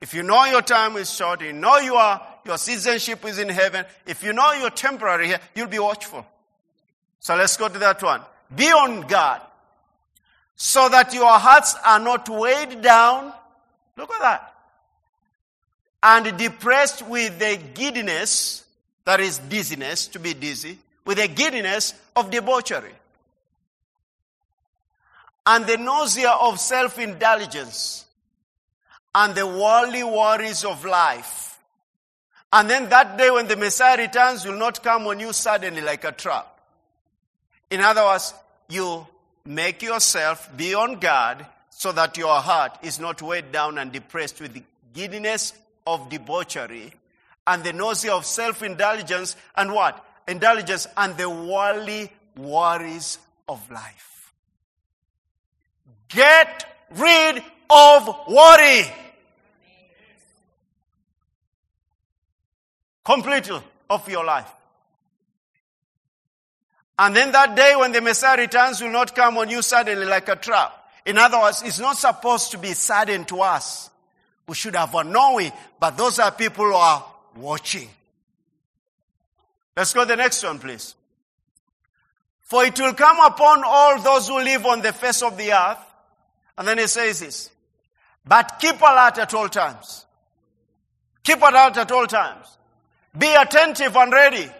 [0.00, 3.48] If you know your time is short, you know you are, your citizenship is in
[3.48, 6.24] heaven, if you know you're temporary here, you'll be watchful.
[7.18, 8.22] So let's go to that one.
[8.54, 9.42] Be on guard
[10.56, 13.32] so that your hearts are not weighed down.
[13.96, 14.50] Look at that
[16.02, 18.64] and depressed with the giddiness,
[19.04, 22.92] that is dizziness, to be dizzy, with the giddiness of debauchery.
[25.46, 28.04] And the nausea of self indulgence
[29.14, 31.58] and the worldly worries of life.
[32.52, 36.04] And then that day when the Messiah returns will not come on you suddenly like
[36.04, 36.60] a trap.
[37.70, 38.34] In other words,
[38.68, 39.06] you
[39.44, 44.40] make yourself be on guard so that your heart is not weighed down and depressed
[44.40, 45.52] with the giddiness
[45.86, 46.92] of debauchery
[47.46, 50.04] and the nausea of self-indulgence and what?
[50.30, 53.18] Indulgence and the worldly worries
[53.48, 54.32] of life.
[56.08, 56.64] Get
[56.96, 58.84] rid of worry.
[63.04, 64.50] Completely of your life.
[66.96, 70.28] And then that day when the Messiah returns will not come on you suddenly like
[70.28, 70.76] a trap.
[71.06, 73.90] In other words, it's not supposed to be sudden to us.
[74.46, 77.04] We should have known it, but those are people who are
[77.36, 77.88] watching.
[79.80, 80.94] Let's go to the next one, please.
[82.42, 85.78] For it will come upon all those who live on the face of the earth,
[86.58, 87.50] And then he says this,
[88.26, 90.04] but keep alert at all times.
[91.22, 92.58] Keep alert at all times.
[93.16, 94.50] Be attentive and ready.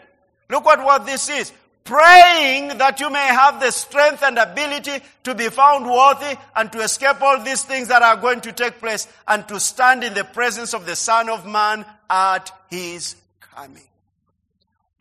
[0.48, 1.52] Look at what this is.
[1.84, 6.80] Praying that you may have the strength and ability to be found worthy and to
[6.80, 10.24] escape all these things that are going to take place and to stand in the
[10.24, 13.89] presence of the Son of Man at his coming.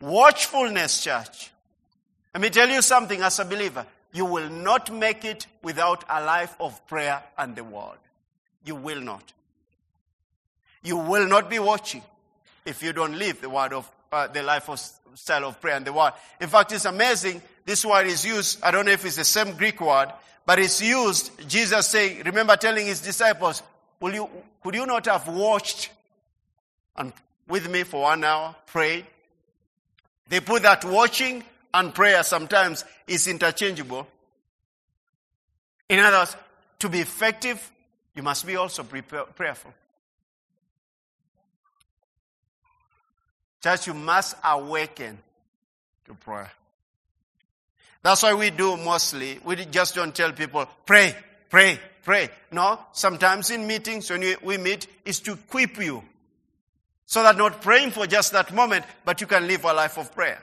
[0.00, 1.50] Watchfulness, church.
[2.34, 3.86] Let me tell you something as a believer.
[4.12, 7.98] You will not make it without a life of prayer and the word.
[8.64, 9.32] You will not.
[10.82, 12.02] You will not be watching
[12.64, 14.80] if you don't live the word of uh, the life of
[15.14, 16.12] style of prayer and the word.
[16.40, 17.42] In fact, it's amazing.
[17.64, 18.62] This word is used.
[18.62, 20.12] I don't know if it's the same Greek word,
[20.46, 21.48] but it's used.
[21.48, 23.62] Jesus saying, remember telling his disciples,
[24.00, 24.30] "Will you?
[24.62, 25.90] Could you not have watched
[26.96, 27.12] and
[27.46, 29.06] with me for one hour, prayed?"
[30.30, 34.06] They put that watching and prayer sometimes is interchangeable.
[35.88, 36.36] In other words,
[36.78, 37.70] to be effective,
[38.14, 39.74] you must be also prayerful.
[43.62, 45.18] Church, you must awaken
[46.06, 46.50] to prayer.
[48.02, 49.40] That's why we do mostly.
[49.44, 51.14] We just don't tell people, pray,
[51.50, 52.30] pray, pray.
[52.52, 56.04] No, sometimes in meetings when we meet, is to equip you.
[57.10, 60.14] So that not praying for just that moment, but you can live a life of
[60.14, 60.40] prayer.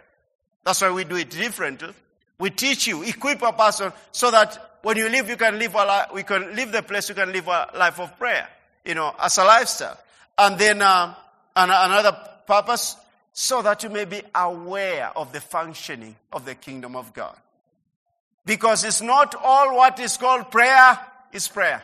[0.65, 1.93] That's why we do it differently.
[2.39, 5.85] We teach you, equip a person so that when you live, you can live a
[5.85, 8.49] life, we can leave the place, you can live a life of prayer,
[8.83, 9.97] you know, as a lifestyle.
[10.37, 11.15] And then, uh,
[11.55, 12.11] another
[12.45, 12.97] purpose
[13.31, 17.37] so that you may be aware of the functioning of the kingdom of God.
[18.45, 20.99] Because it's not all what is called prayer
[21.31, 21.81] is prayer.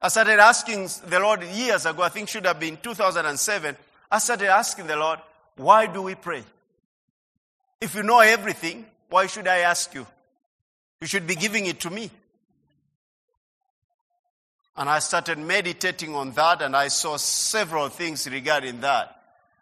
[0.00, 3.76] I started asking the Lord years ago, I think should have been 2007.
[4.10, 5.18] I started asking the Lord,
[5.56, 6.44] why do we pray?
[7.80, 10.06] If you know everything, why should I ask you?
[11.00, 12.10] You should be giving it to me.
[14.76, 19.20] And I started meditating on that and I saw several things regarding that.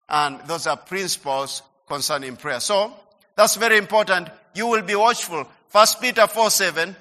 [0.08, 2.60] And those are principles concerning prayer.
[2.60, 2.92] So,
[3.36, 4.28] that's very important.
[4.54, 5.46] You will be watchful.
[5.68, 6.96] First Peter 4 7.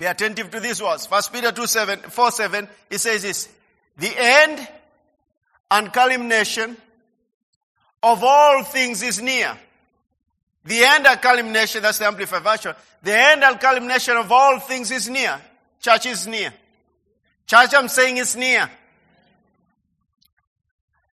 [0.00, 1.04] Be attentive to these words.
[1.04, 3.50] First Peter 2 7, 4 7, it says this.
[3.98, 4.66] The end
[5.70, 6.74] and culmination
[8.02, 9.54] of all things is near.
[10.64, 12.74] The end and culmination, that's the amplified version.
[13.02, 15.38] The end and culmination of all things is near.
[15.80, 16.50] Church is near.
[17.46, 18.70] Church, I'm saying is near.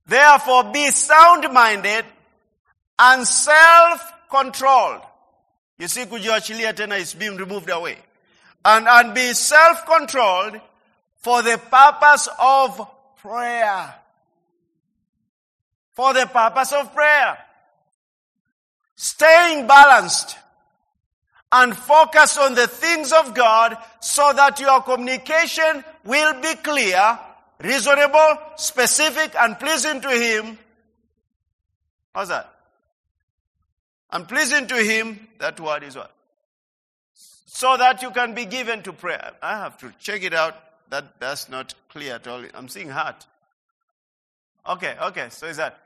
[0.07, 2.05] Therefore, be sound minded
[3.01, 5.01] and self controlled.
[5.77, 7.99] You see, kujiachilia tena is being removed away.
[8.69, 10.61] And, and be self controlled
[11.19, 12.85] for the purpose of
[13.19, 13.95] prayer.
[15.93, 17.39] For the purpose of prayer.
[18.97, 20.37] Staying balanced
[21.53, 27.21] and focus on the things of God so that your communication will be clear,
[27.63, 30.59] reasonable, specific, and pleasing to Him.
[32.13, 32.53] How's that?
[34.11, 36.16] And pleasing to Him, that word is what?
[37.47, 39.33] So that you can be given to prayer.
[39.43, 40.57] I have to check it out.
[40.91, 42.45] That that's not clear at all.
[42.55, 43.27] I'm seeing heart.
[44.69, 45.29] Okay, okay.
[45.31, 45.79] So is that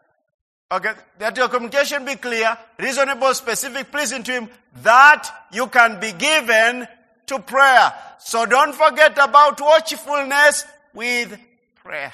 [0.72, 4.48] Okay, that your communication be clear, reasonable, specific, pleasing to Him,
[4.82, 6.86] that you can be given
[7.26, 7.92] to prayer.
[8.20, 11.36] So don't forget about watchfulness with
[11.74, 12.12] prayer.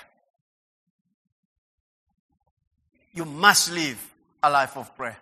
[3.13, 5.19] You must live a life of prayer.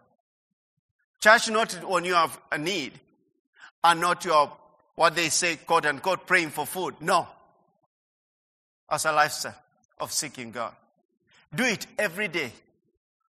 [1.18, 2.92] Church, not when you have a need,
[3.84, 4.50] and not your,
[4.94, 6.94] what they say, quote unquote, praying for food.
[7.00, 7.28] No.
[8.90, 9.54] As a lifestyle
[9.98, 10.72] of seeking God.
[11.54, 12.50] Do it every day.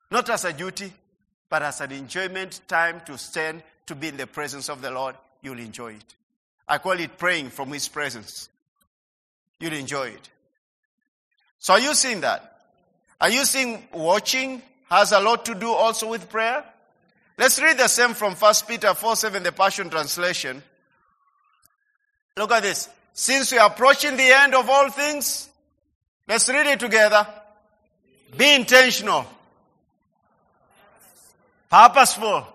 [0.10, 0.92] Not as a duty,
[1.50, 5.16] but as an enjoyment time to stand to be in the presence of the Lord.
[5.42, 6.16] You'll enjoy it.
[6.68, 8.50] I call it praying from His presence.
[9.60, 10.30] You'll enjoy it.
[11.60, 12.60] So are you seeing that?
[13.20, 16.64] Are you seeing watching has a lot to do also with prayer?
[17.38, 20.64] Let's read the same from 1 Peter 4 7, the Passion Translation.
[22.38, 22.90] Look at this.
[23.14, 25.50] Since we are approaching the end of all things,
[26.28, 27.28] let's read it together.
[28.38, 29.26] Be intentional
[31.70, 32.46] purposeful,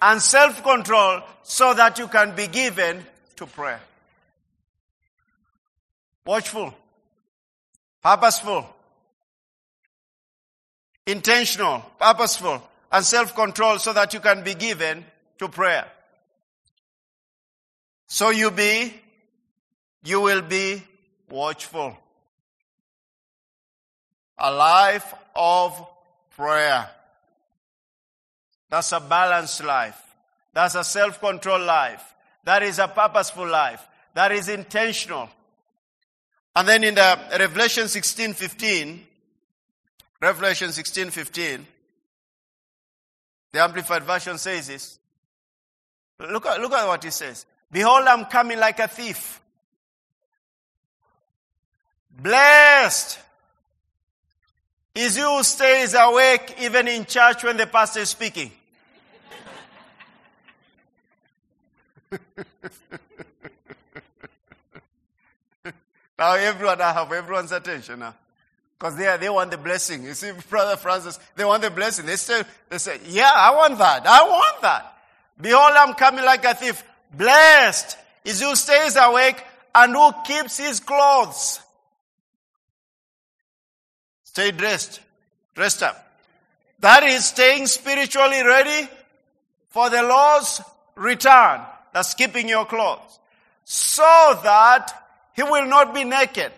[0.00, 3.04] and self control so that you can be given
[3.36, 3.80] to prayer.
[6.24, 6.74] Watchful,
[8.02, 8.66] purposeful,
[11.06, 15.04] intentional, purposeful, and self control so that you can be given
[15.38, 15.86] to prayer.
[18.06, 18.94] So you be,
[20.04, 20.82] you will be
[21.28, 21.96] watchful.
[24.38, 25.86] A life of
[26.36, 26.88] prayer.
[28.70, 30.00] That's a balanced life.
[30.54, 32.14] That's a self-controlled life.
[32.44, 33.86] That is a purposeful life.
[34.14, 35.28] That is intentional.
[36.56, 39.06] And then in the Revelation 16:15,
[40.20, 41.66] Revelation 16:15,
[43.52, 44.98] the Amplified Version says this.
[46.18, 47.46] Look at, look at what he says.
[47.70, 49.40] Behold, I'm coming like a thief.
[52.10, 53.18] Blessed
[54.94, 58.50] is you who stays awake even in church when the pastor is speaking.
[66.18, 68.16] now everyone, I have everyone's attention now.
[68.78, 70.04] Because they, they want the blessing.
[70.04, 72.06] You see, Brother Francis, they want the blessing.
[72.06, 74.06] They say, they say, yeah, I want that.
[74.06, 74.94] I want that.
[75.40, 76.82] Behold, I'm coming like a thief.
[77.12, 79.42] Blessed is who stays awake
[79.74, 81.60] and who keeps his clothes.
[84.24, 85.00] Stay dressed.
[85.54, 86.04] Dressed up.
[86.80, 88.88] That is staying spiritually ready
[89.70, 90.60] for the Lord's
[90.94, 91.60] return.
[91.92, 93.18] That's keeping your clothes.
[93.64, 94.02] So
[94.44, 94.92] that
[95.34, 96.52] he will not be naked,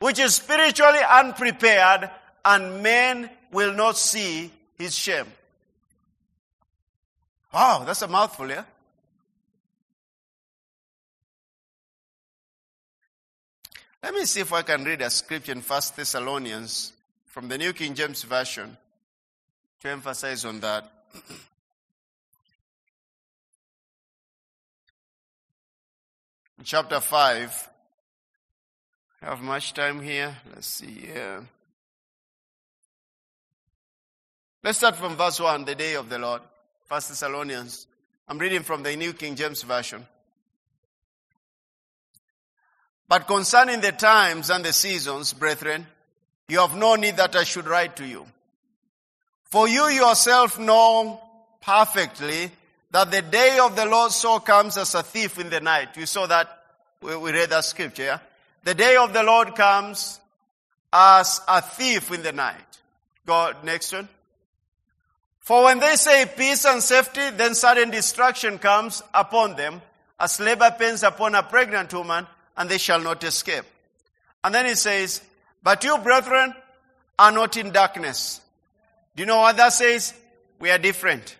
[0.00, 2.10] which is spiritually unprepared,
[2.44, 5.26] and men will not see his shame.
[7.52, 8.64] Wow, that's a mouthful, yeah?
[14.02, 16.94] Let me see if I can read a scripture in First Thessalonians
[17.26, 18.76] from the New King James Version
[19.80, 20.90] to emphasize on that.
[26.64, 27.68] chapter 5.
[29.22, 30.34] Have much time here.
[30.54, 31.08] Let's see.
[34.64, 36.40] Let's start from verse 1, the day of the Lord.
[36.86, 37.86] First Thessalonians.
[38.26, 40.06] I'm reading from the New King James Version.
[43.08, 45.86] But concerning the times and the seasons, brethren,
[46.48, 48.24] you have no need that I should write to you.
[49.44, 51.20] For you yourself know
[51.60, 52.50] perfectly
[52.90, 55.96] that the day of the Lord so comes as a thief in the night.
[55.96, 56.48] You saw that?
[57.02, 58.18] We, read that scripture, yeah?
[58.64, 60.20] The day of the Lord comes
[60.92, 62.78] as a thief in the night.
[63.26, 64.08] Go next one.
[65.40, 69.80] For when they say peace and safety, then sudden destruction comes upon them,
[70.18, 73.64] as labor pains upon a pregnant woman, and they shall not escape.
[74.44, 75.22] And then he says,
[75.62, 76.54] But you, brethren,
[77.18, 78.40] are not in darkness.
[79.16, 80.14] Do you know what that says?
[80.58, 81.36] We are different.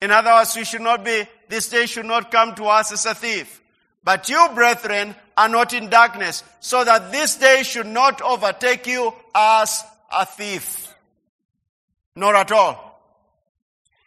[0.00, 3.06] In other words, we should not be, this day should not come to us as
[3.06, 3.59] a thief.
[4.02, 9.14] But you, brethren, are not in darkness, so that this day should not overtake you
[9.34, 10.94] as a thief.
[12.16, 13.00] Not at all.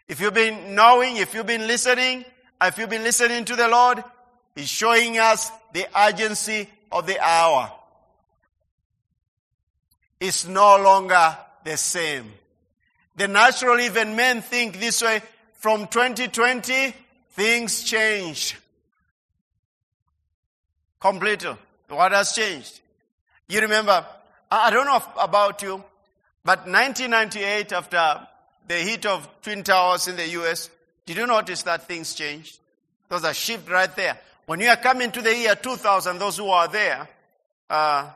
[0.07, 2.25] If you've been knowing, if you've been listening,
[2.61, 4.03] if you've been listening to the Lord,
[4.55, 7.71] He's showing us the urgency of the hour.
[10.19, 12.31] It's no longer the same.
[13.15, 15.21] The natural even men think this way,
[15.55, 16.93] from 2020,
[17.31, 18.55] things changed.
[21.03, 21.53] Completely.
[21.89, 22.79] What has changed?
[23.49, 24.05] You remember,
[24.49, 25.83] I don't know about you,
[26.45, 28.25] but 1998 after
[28.69, 30.69] the hit of Twin Towers in the US,
[31.05, 32.57] did you notice that things changed?
[33.09, 34.17] There's a shift right there.
[34.45, 37.05] When you are coming to the year 2000, those who are there,
[37.69, 38.09] uh,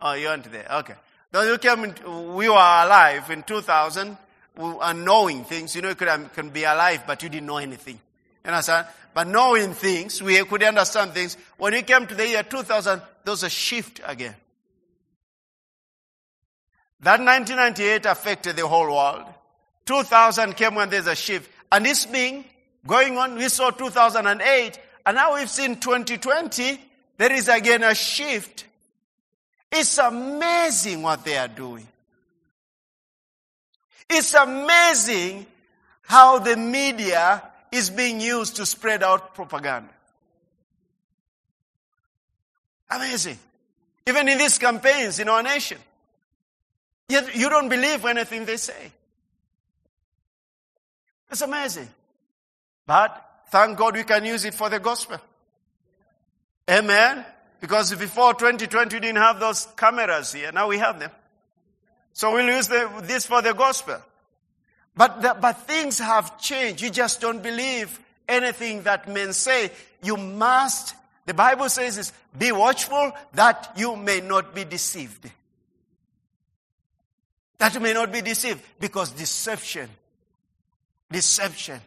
[0.00, 0.68] oh, you aren't there.
[0.74, 0.94] Okay.
[1.32, 1.92] Those who came,
[2.36, 4.16] we were alive in 2000,
[4.56, 5.74] and knowing things.
[5.74, 7.98] You know, you could, can be alive, but you didn't know anything.
[8.44, 8.86] You understand?
[9.14, 11.36] But knowing things, we could understand things.
[11.56, 14.34] When we came to the year 2000, there was a shift again.
[17.00, 19.26] That 1998 affected the whole world.
[19.86, 21.48] 2000 came when there's a shift.
[21.70, 22.44] And this being
[22.86, 26.80] going on, we saw 2008, and now we've seen 2020,
[27.16, 28.66] there is again a shift.
[29.70, 31.86] It's amazing what they are doing.
[34.08, 35.46] It's amazing
[36.02, 37.42] how the media
[37.74, 39.92] is being used to spread out propaganda.
[42.90, 43.38] Amazing.
[44.06, 45.78] Even in these campaigns in our nation.
[47.08, 48.92] Yet you don't believe anything they say.
[51.30, 51.88] It's amazing.
[52.86, 55.18] But thank God we can use it for the gospel.
[56.70, 57.24] Amen.
[57.60, 60.52] Because before 2020 we didn't have those cameras here.
[60.52, 61.10] Now we have them.
[62.12, 63.96] So we'll use the, this for the gospel.
[64.96, 66.80] But, the, but things have changed.
[66.80, 69.70] You just don't believe anything that men say.
[70.02, 70.94] You must,
[71.26, 75.30] the Bible says is, be watchful that you may not be deceived.
[77.58, 78.60] That you may not be deceived.
[78.78, 79.88] Because deception,
[81.10, 81.80] deception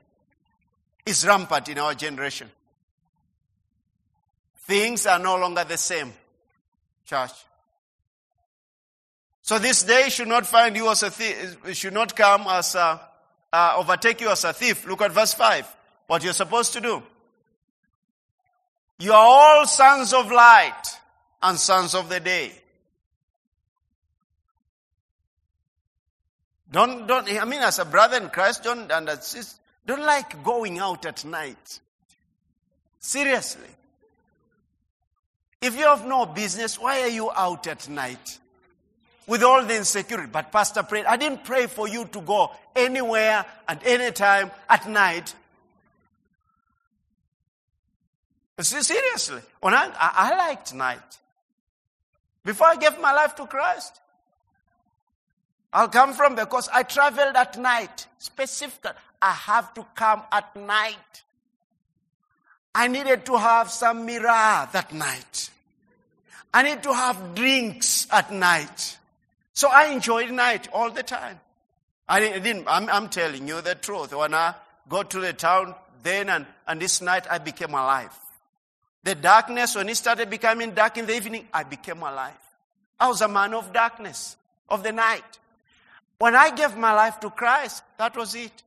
[1.06, 2.50] is rampant in our generation.
[4.66, 6.12] Things are no longer the same,
[7.06, 7.32] church.
[9.48, 13.00] So this day should not find you as a thief, should not come as a,
[13.54, 15.66] uh, overtake you as a thief, look at verse 5.
[16.08, 17.02] What you're supposed to do.
[19.00, 20.84] You are all sons of light
[21.42, 22.52] and sons of the day.
[26.70, 29.10] Don't, don't, I mean, as a brother in Christ, don't, and
[29.86, 31.80] don't like going out at night.
[33.00, 33.70] Seriously.
[35.62, 38.40] If you have no business, why are you out at night?
[39.28, 40.30] With all the insecurity.
[40.32, 41.06] But Pastor prayed.
[41.06, 45.36] I didn't pray for you to go anywhere at any time at night.
[48.60, 49.42] Seriously.
[49.60, 51.20] When I, I, liked night.
[52.44, 54.00] Before I gave my life to Christ.
[55.74, 58.08] I'll come from because I traveled at night.
[58.18, 61.24] Specifically, I have to come at night.
[62.74, 65.50] I needed to have some mirror that night.
[66.54, 68.98] I need to have drinks at night.
[69.58, 71.40] So I enjoyed night all the time.
[72.08, 74.14] I didn't, I'm, I'm telling you the truth.
[74.14, 74.54] When I
[74.88, 78.16] got to the town then and, and this night, I became alive.
[79.04, 82.38] The darkness, when it started becoming dark in the evening, I became alive.
[83.00, 84.38] I was a man of darkness,
[84.70, 85.40] of the night.
[86.20, 88.62] When I gave my life to Christ, that was it.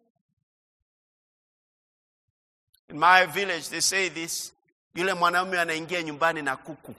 [2.88, 4.52] In my village, they say this.
[4.94, 6.94] Yule mwanaume anaingia nyumbani na kuku.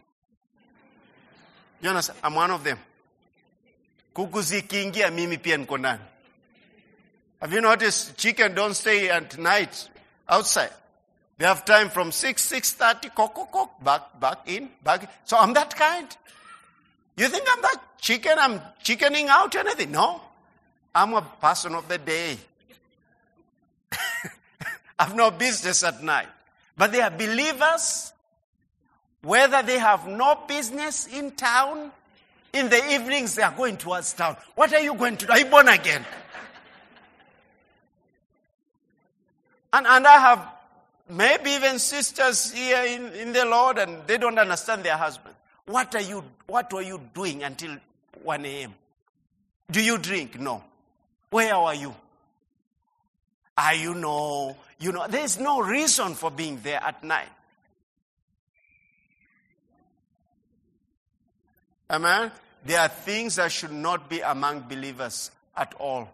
[1.83, 2.77] Jonas, I'm one of them.
[4.13, 6.03] Kuku zikiingia mimi pia niko ndani.
[7.41, 9.89] Have you noticed chicken don't stay at night
[10.27, 10.73] outside?
[11.37, 15.09] They have time from 6, 6.30, cock, cock, cock, back, back in, back in.
[15.25, 16.07] So I'm that kind.
[17.17, 18.33] You think I'm that chicken?
[18.37, 19.91] I'm chickening out anything?
[19.91, 20.21] No.
[20.93, 22.37] I'm a person of the day.
[24.99, 26.27] I've no business at night.
[26.77, 28.13] But they are believers,
[29.23, 31.91] whether they have no business in town,
[32.53, 34.35] in the evenings they are going towards town.
[34.55, 35.31] What are you going to do?
[35.31, 36.05] Are you born again?
[39.73, 40.47] and, and I have
[41.09, 45.35] maybe even sisters here in, in the Lord and they don't understand their husband.
[45.65, 47.77] What are you, what were you doing until
[48.23, 48.73] 1 a.m.?
[49.69, 50.39] Do you drink?
[50.39, 50.63] No.
[51.29, 51.95] Where are you?
[53.57, 57.29] Are you know, you know, there's no reason for being there at night.
[61.91, 62.31] Amen?
[62.65, 66.09] There are things that should not be among believers at all.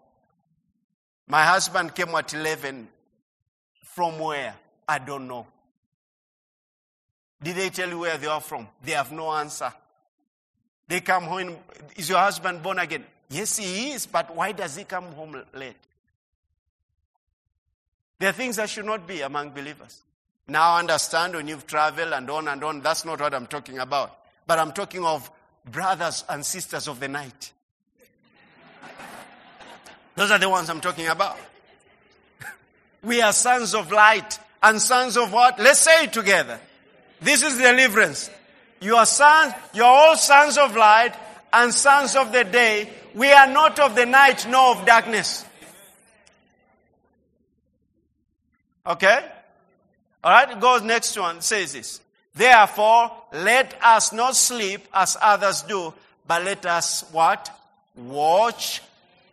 [1.28, 2.88] My husband came at 11.
[3.84, 4.54] From where?
[4.88, 5.46] I don't know.
[7.42, 8.66] Did they tell you where they are from?
[8.82, 9.72] They have no answer.
[10.88, 11.56] They come home.
[11.96, 13.04] Is your husband born again?
[13.30, 15.76] Yes, he is, but why does he come home late?
[18.18, 20.02] There are things that should not be among believers.
[20.48, 24.18] Now understand when you've traveled and on and on, that's not what I'm talking about.
[24.46, 25.30] But I'm talking of
[25.70, 27.52] brothers and sisters of the night.
[30.14, 31.38] Those are the ones I'm talking about.
[33.02, 35.58] we are sons of light and sons of what?
[35.58, 36.58] Let's say it together.
[37.20, 38.30] This is deliverance.
[38.80, 41.14] You are sons, you are all sons of light
[41.52, 42.88] and sons of the day.
[43.14, 45.44] We are not of the night nor of darkness.
[48.86, 49.24] Okay?
[50.24, 52.00] Alright, it goes next one, says this.
[52.34, 55.92] Therefore, let us not sleep as others do,
[56.26, 57.50] but let us what?
[57.96, 58.82] Watch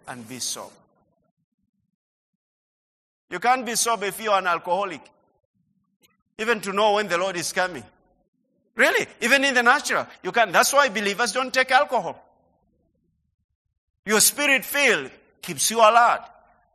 [0.08, 0.72] and be sober.
[3.30, 5.02] You can't be sober if you're an alcoholic.
[6.38, 7.84] Even to know when the Lord is coming.
[8.76, 10.52] Really, even in the natural, you can.
[10.52, 12.22] That's why believers don't take alcohol.
[14.06, 16.22] Your spirit filled keeps you alert.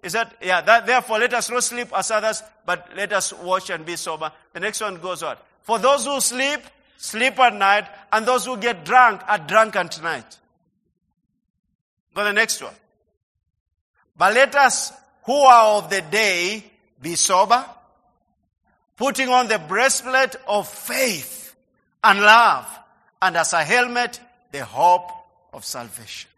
[0.02, 3.68] Is that, yeah, that, therefore let us not sleep as others, but let us watch
[3.68, 4.32] and be sober.
[4.52, 5.36] The next one goes on.
[5.62, 6.60] For those who sleep,
[7.00, 10.38] sleep at night, and those who get drunk are drunk at night.
[12.14, 12.74] Go the next one.
[14.16, 14.92] But let us
[15.22, 16.62] who are of the day
[17.00, 17.64] be sober,
[18.96, 21.56] putting on the breastplate of faith
[22.04, 22.68] and love,
[23.22, 24.20] and as a helmet,
[24.52, 25.10] the hope
[25.54, 26.28] of salvation.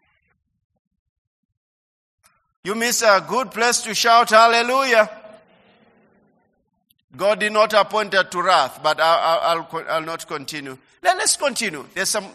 [2.63, 5.09] You miss a good place to shout hallelujah.
[7.15, 10.77] God did not appoint her to wrath, but I'll, I'll, I'll not continue.
[11.03, 11.85] Let, us continue.
[11.93, 12.25] There's some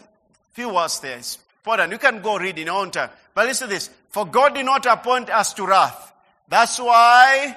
[0.53, 1.17] few words there.
[1.17, 1.91] It's important.
[1.91, 3.09] You can go read in your own time.
[3.33, 3.89] But listen to this.
[4.09, 6.13] For God did not appoint us to wrath.
[6.47, 7.55] That's why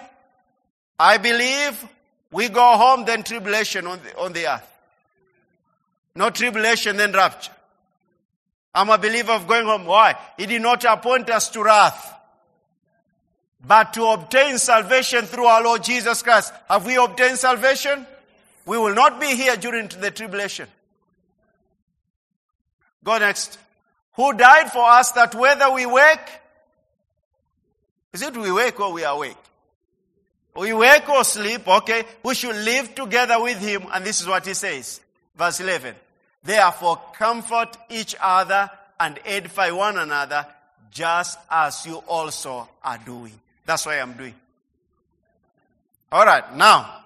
[0.98, 1.88] I believe
[2.30, 4.68] we go home, then tribulation on the, on the earth.
[6.14, 7.52] No tribulation, then rapture.
[8.74, 9.84] I'm a believer of going home.
[9.84, 10.14] Why?
[10.36, 12.11] He did not appoint us to wrath,
[13.66, 16.52] but to obtain salvation through our Lord Jesus Christ.
[16.68, 18.06] Have we obtained salvation?
[18.66, 20.68] We will not be here during the tribulation.
[23.04, 23.58] Go next.
[24.14, 26.42] Who died for us that whether we wake
[28.12, 29.36] Is it we wake or we awake?
[30.54, 32.04] We wake or sleep, okay?
[32.22, 33.86] We should live together with him.
[33.90, 35.00] And this is what he says.
[35.34, 35.94] Verse 11.
[36.44, 40.46] Therefore comfort each other and edify one another
[40.90, 43.40] just as you also are doing.
[43.64, 44.34] That's what I'm doing.
[46.12, 47.02] Alright, now.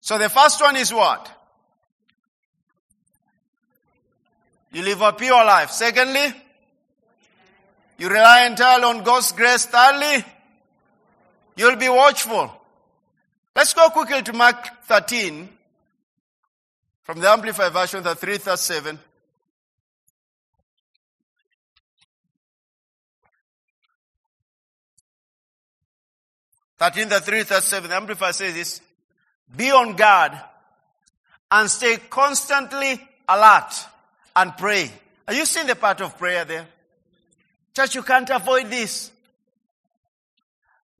[0.00, 1.30] So the first one is what?
[4.72, 5.70] You live a pure life.
[5.70, 6.34] Secondly,
[7.98, 9.66] you rely entirely on God's grace.
[9.66, 10.24] Thirdly,
[11.56, 12.50] you'll be watchful.
[13.54, 15.48] Let's go quickly to Mark 13
[17.02, 18.38] from the Amplified Version, the 3
[26.80, 26.92] 7.
[26.92, 27.90] Thirteen, the three, seven.
[27.90, 28.80] The Amplified says this:
[29.54, 30.32] Be on guard
[31.50, 33.74] and stay constantly alert
[34.34, 34.90] and pray.
[35.28, 36.66] Are you seeing the part of prayer there?
[37.76, 39.12] Church, you can't avoid this.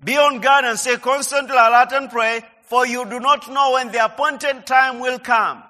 [0.05, 3.91] Be on guard and stay constantly alert and pray, for you do not know when
[3.91, 5.63] the appointed time will come.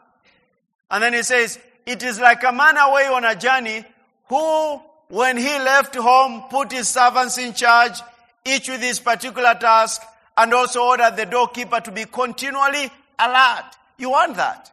[0.90, 3.84] And then he says, it is like a man away on a journey
[4.28, 7.98] who, when he left home, put his servants in charge,
[8.44, 10.02] each with his particular task,
[10.36, 13.76] and also order the doorkeeper to be continually alert.
[13.98, 14.72] You want that.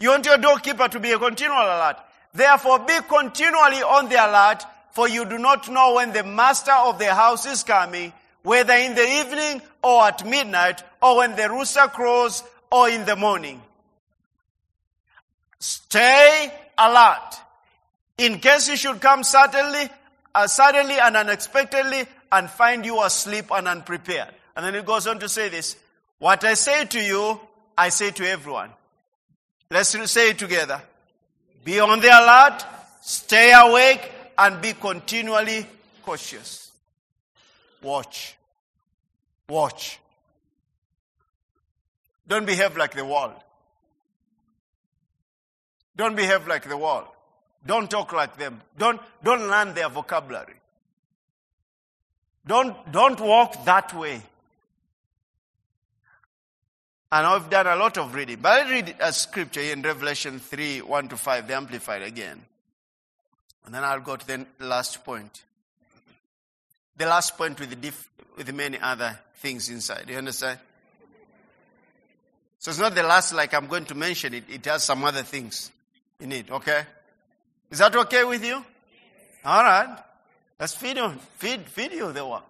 [0.00, 1.96] You want your doorkeeper to be a continual alert.
[2.32, 6.98] Therefore, be continually on the alert, for you do not know when the master of
[6.98, 8.12] the house is coming,
[8.42, 13.14] whether in the evening or at midnight, or when the rooster crows, or in the
[13.14, 13.62] morning.
[15.60, 17.40] Stay alert.
[18.18, 19.88] In case he should come suddenly,
[20.34, 24.28] uh, suddenly and unexpectedly and find you asleep and unprepared.
[24.56, 25.76] And then he goes on to say this.
[26.18, 27.40] What I say to you,
[27.76, 28.70] I say to everyone.
[29.70, 30.80] Let's say it together.
[31.64, 32.64] Be on the alert,
[33.00, 35.66] stay awake, and be continually
[36.02, 36.70] cautious.
[37.82, 38.36] Watch.
[39.48, 39.98] Watch.
[42.26, 43.34] Don't behave like the world.
[45.96, 47.06] Don't behave like the world.
[47.66, 48.60] Don't talk like them.
[48.76, 50.54] Don't, don't learn their vocabulary.
[52.46, 54.22] Don't, don't walk that way.
[57.10, 58.38] And I've done a lot of reading.
[58.42, 62.40] But I read a scripture in Revelation 3, 1 to 5, the Amplified again.
[63.64, 65.44] And then I'll go to the last point.
[66.96, 70.06] The last point with, diff, with many other things inside.
[70.08, 70.58] You understand?
[72.58, 74.44] So it's not the last like I'm going to mention it.
[74.48, 75.70] It has some other things
[76.18, 76.82] in it, okay?
[77.70, 78.64] Is that okay with you?
[79.44, 79.98] All right.
[80.64, 82.40] Let's feed you, feed, feed you the word.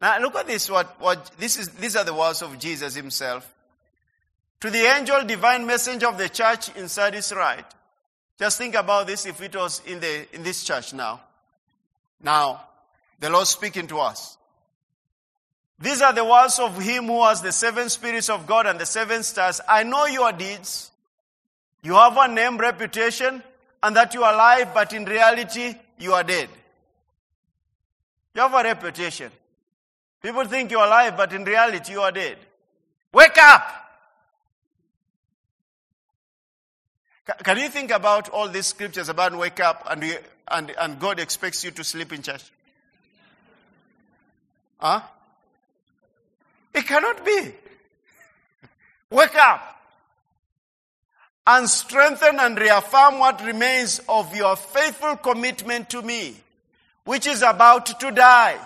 [0.00, 0.70] Now look at this.
[0.70, 3.46] What, what, this is, these are the words of Jesus himself.
[4.60, 7.66] To the angel, divine messenger of the church in Sardis right.
[8.38, 11.20] Just think about this if it was in the, in this church now.
[12.22, 12.62] Now,
[13.20, 14.38] the Lord speaking to us.
[15.78, 18.86] These are the words of him who has the seven spirits of God and the
[18.86, 19.60] seven stars.
[19.68, 20.90] I know your deeds.
[21.82, 23.42] You have a name, reputation,
[23.82, 26.48] and that you are alive, but in reality, you are dead.
[28.34, 29.32] You have a reputation.
[30.22, 32.38] People think you're alive, but in reality, you are dead.
[33.12, 33.88] Wake up!
[37.44, 40.16] Can you think about all these scriptures about wake up and, we,
[40.50, 42.44] and, and God expects you to sleep in church?
[44.78, 45.02] Huh?
[46.72, 47.52] It cannot be.
[49.10, 49.78] Wake up
[51.46, 56.36] and strengthen and reaffirm what remains of your faithful commitment to me,
[57.08, 58.60] which is about to die.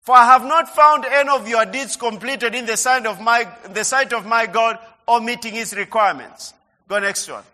[0.00, 3.46] For I have not found any of your deeds completed in the sight of my,
[3.72, 6.54] the sight of my God or meeting his requirements.
[6.88, 7.44] Go next one.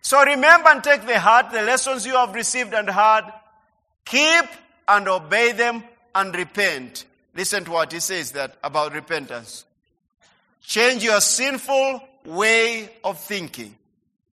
[0.00, 3.24] So remember and take the heart the lessons you have received and heard.
[4.06, 4.46] Keep
[4.88, 7.04] and obey them and repent.
[7.34, 9.66] Listen to what he says that about repentance.
[10.62, 13.76] Change your sinful way of thinking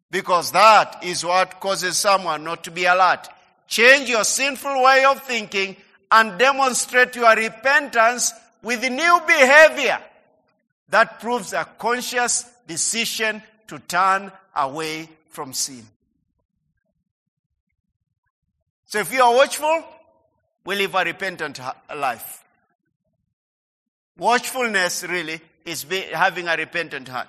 [0.09, 3.29] because that is what causes someone not to be alert.
[3.69, 5.77] Change your sinful way of thinking
[6.11, 9.99] and demonstrate your repentance with new behavior
[10.89, 15.85] that proves a conscious decision to turn away from sin.
[18.87, 19.83] So if you are watchful,
[20.65, 21.59] we live a repentant
[21.95, 22.43] life.
[24.17, 27.27] Watchfulness really is having a repentant heart.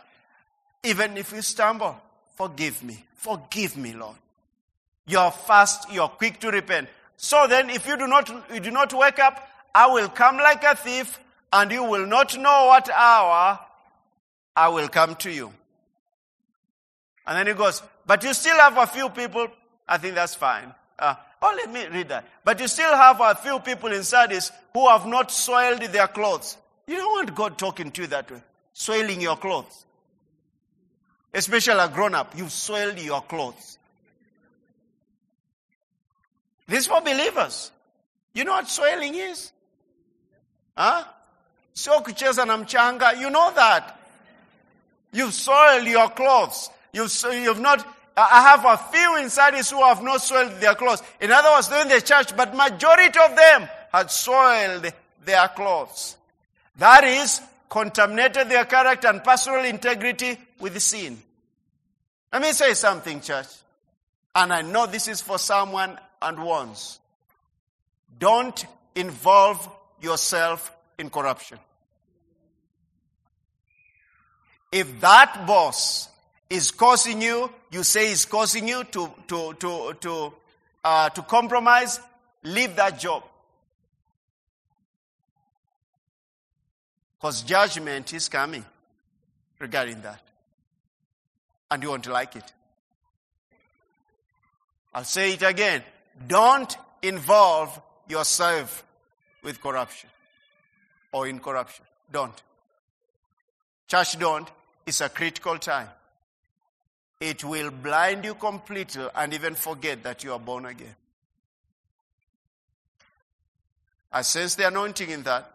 [0.83, 2.01] Even if you stumble,
[2.35, 3.05] forgive me.
[3.15, 4.17] Forgive me, Lord.
[5.11, 6.89] You're fast, you're quick to repent.
[7.17, 10.65] So then, if you do not, you do not wake up, I will come like
[10.65, 11.19] a thief,
[11.53, 13.59] and you will not know what hour
[14.57, 15.53] I will come to you.
[17.27, 19.49] And then he goes, but you still have a few people.
[19.87, 20.75] I think that's fine.
[20.99, 22.27] Uh, Oh, let me read that.
[22.45, 26.57] But you still have a few people in Sardis who have not soiled their clothes.
[26.87, 28.43] You don't want God talking to you that way,
[28.73, 29.87] soiling your clothes.
[31.33, 33.79] Especially a grown up, you've soiled your clothes.
[36.71, 37.73] This is for believers.
[38.33, 39.51] You know what soiling is?
[40.77, 41.03] Huh?
[41.75, 43.21] Sio kucheza na mchanga.
[43.21, 43.99] You know that.
[45.13, 46.71] You've soiled your clothes.
[46.93, 47.85] You've, you've not,
[48.17, 51.03] I have a few inside this who have not soiled their clothes.
[51.21, 54.93] In other words, they're in the church, but majority of them had soiled
[55.25, 56.17] their clothes.
[56.77, 61.21] That is, contaminated their character and personal integrity with sin.
[62.33, 63.49] Let me say something, church.
[64.37, 66.99] And I know this is for someone and once.
[68.19, 68.65] Don't
[68.95, 69.69] involve
[70.01, 71.59] yourself in corruption.
[74.73, 76.09] If that boss
[76.49, 80.33] is causing you, you say is causing you to, to, to, to,
[80.85, 82.01] uh, to compromise,
[82.43, 83.25] leave that job.
[87.19, 88.65] Because judgment is coming
[89.59, 90.23] regarding that.
[91.71, 92.53] And you won't like it.
[94.93, 95.83] I'll say it again.
[96.27, 98.85] Don't involve yourself
[99.43, 100.11] with corruption
[101.13, 101.85] or in corruption.
[102.13, 102.43] Don't.
[103.89, 104.49] Church, don't.
[104.87, 105.89] It's a critical time.
[107.21, 110.95] It will blind you completely and even forget that you are born again.
[114.13, 115.53] I sense the anointing in that.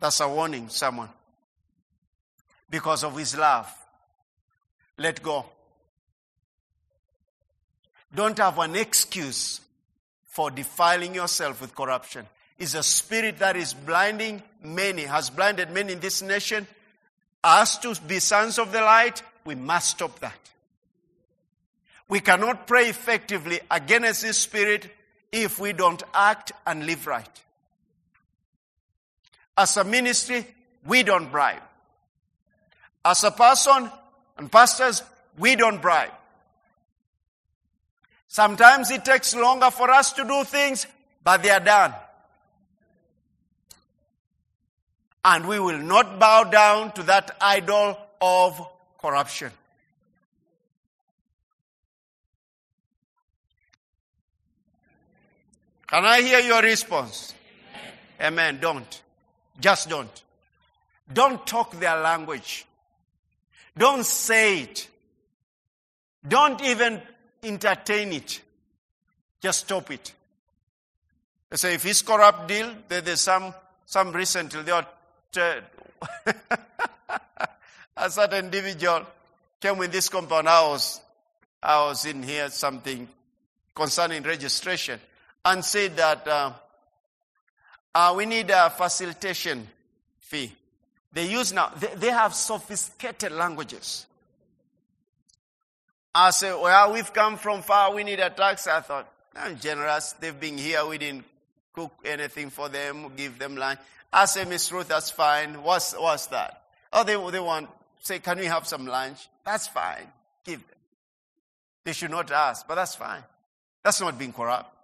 [0.00, 1.10] That's a warning, someone.
[2.68, 3.70] Because of his love.
[4.96, 5.46] Let go.
[8.14, 9.60] Don't have an excuse
[10.30, 12.24] for defiling yourself with corruption.
[12.58, 16.66] Is a spirit that is blinding many, has blinded many in this nation.
[17.42, 20.38] Us to be sons of the light, we must stop that.
[22.08, 24.90] We cannot pray effectively against this spirit
[25.32, 27.42] if we don't act and live right.
[29.56, 30.46] As a ministry,
[30.86, 31.62] we don't bribe.
[33.04, 33.90] As a person
[34.36, 35.02] and pastors,
[35.38, 36.12] we don't bribe.
[38.32, 40.86] Sometimes it takes longer for us to do things,
[41.24, 41.92] but they are done.
[45.24, 48.64] And we will not bow down to that idol of
[49.02, 49.50] corruption.
[55.88, 57.34] Can I hear your response?
[58.20, 58.32] Amen.
[58.32, 58.58] Amen.
[58.60, 59.02] Don't.
[59.58, 60.22] Just don't.
[61.12, 62.64] Don't talk their language.
[63.76, 64.88] Don't say it.
[66.28, 67.02] Don't even
[67.42, 68.40] entertain it.
[69.40, 70.12] Just stop it.
[71.48, 73.54] They say if it's corrupt deal, there's some
[73.86, 74.86] some reason recently they are
[77.96, 79.06] a certain individual
[79.60, 81.00] came with this compound I was
[81.62, 83.08] I was in here something
[83.74, 85.00] concerning registration
[85.44, 86.52] and said that uh,
[87.94, 89.66] uh, we need a facilitation
[90.18, 90.52] fee.
[91.12, 94.06] They use now, they, they have sophisticated languages.
[96.14, 98.66] I said, well, we've come from far, we need a tax.
[98.66, 100.12] I thought, I'm generous.
[100.14, 101.24] They've been here, we didn't
[101.72, 103.78] cook anything for them, give them lunch.
[104.12, 105.62] I said, Miss Ruth, that's fine.
[105.62, 106.62] What's, what's that?
[106.92, 107.68] Oh, they, they want,
[108.00, 109.28] say, can we have some lunch?
[109.44, 110.06] That's fine.
[110.44, 110.78] Give them.
[111.84, 113.22] They should not ask, but that's fine.
[113.84, 114.74] That's not being corrupt.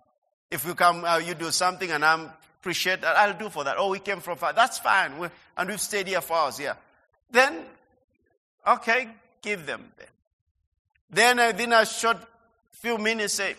[0.50, 2.30] If you come, uh, you do something and I'm
[2.66, 3.76] appreciate that, I'll do for that.
[3.78, 4.52] Oh, we came from far.
[4.52, 5.18] That's fine.
[5.18, 6.74] we and we've stayed here for hours, yeah.
[7.30, 7.62] Then,
[8.66, 9.08] okay,
[9.40, 10.08] give them then.
[11.10, 12.18] Then within a short
[12.72, 13.54] few minutes say,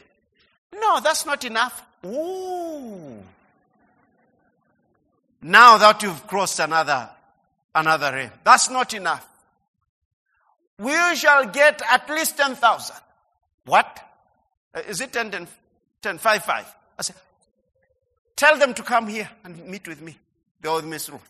[0.74, 1.84] no, that's not enough.
[2.06, 3.24] Ooh.
[5.42, 7.10] Now that you've crossed another,
[7.74, 8.32] another realm.
[8.44, 9.28] That's not enough.
[10.80, 12.96] We shall get at least 10,000.
[13.66, 14.00] What?
[14.74, 15.48] Uh, it 10, 10,
[16.02, 16.76] 10, 5, 5?
[17.00, 17.16] I said,
[18.36, 20.18] tell them to come here and meet with me.
[20.62, 21.22] Go with Miss Ruth.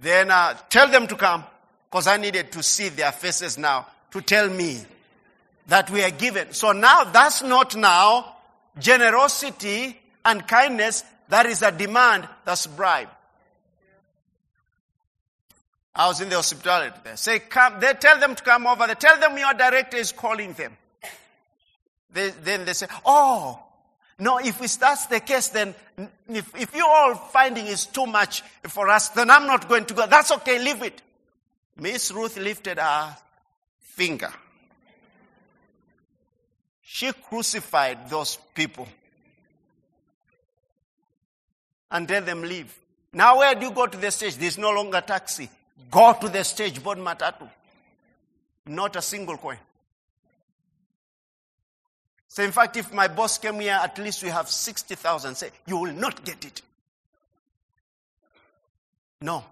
[0.00, 1.44] Then uh, tell them to come
[1.90, 4.80] because I needed to see their faces now to tell me
[5.66, 6.52] that we are given.
[6.52, 8.36] So now that's not now
[8.78, 11.02] generosity and kindness.
[11.30, 12.28] That is a demand.
[12.44, 13.08] That's bribe.
[15.96, 17.16] I was in the hospitality there.
[17.16, 17.80] Say, come.
[17.80, 18.86] They tell them to come over.
[18.86, 20.76] They tell them your director is calling them.
[22.12, 23.60] They, then they say, oh,
[24.20, 25.74] no, if that's the case, then
[26.28, 29.94] if, if you all finding is too much for us, then I'm not going to
[29.94, 30.06] go.
[30.06, 31.02] That's okay, leave it.
[31.76, 33.16] Miss Ruth lifted her
[33.94, 34.32] finger.
[36.82, 38.88] She crucified those people
[41.90, 42.74] and let them leave.
[43.12, 44.36] Now where do you go to the stage?
[44.36, 45.48] There's no longer taxi.
[45.90, 47.48] Go to the stage, board matatu.
[48.66, 49.58] Not a single coin.
[52.28, 55.36] So in fact, if my boss came here, at least we have 60,000.
[55.36, 56.62] Say, you will not get it.
[59.20, 59.44] No.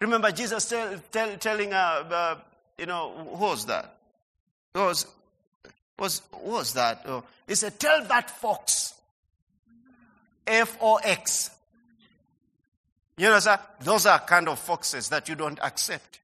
[0.00, 1.76] Remember Jesus tell, tell, telling, uh,
[2.10, 2.36] uh,
[2.78, 3.96] you know, who was that?
[4.74, 5.06] Who was,
[5.98, 7.02] was, who was that?
[7.06, 8.94] Oh, he said, tell that fox.
[10.46, 11.50] F-O-X.
[13.16, 16.20] You know, sir, those are kind of foxes that you don't accept.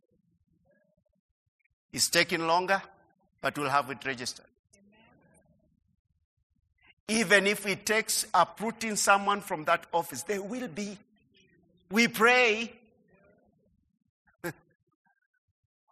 [1.92, 2.82] It's taking longer,
[3.40, 4.46] but we'll have it registered.
[7.08, 10.96] Even if it takes uprooting someone from that office, there will be.
[11.90, 12.72] We pray.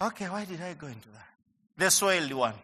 [0.00, 1.28] Okay, why did I go into that?
[1.76, 2.54] The soiled one.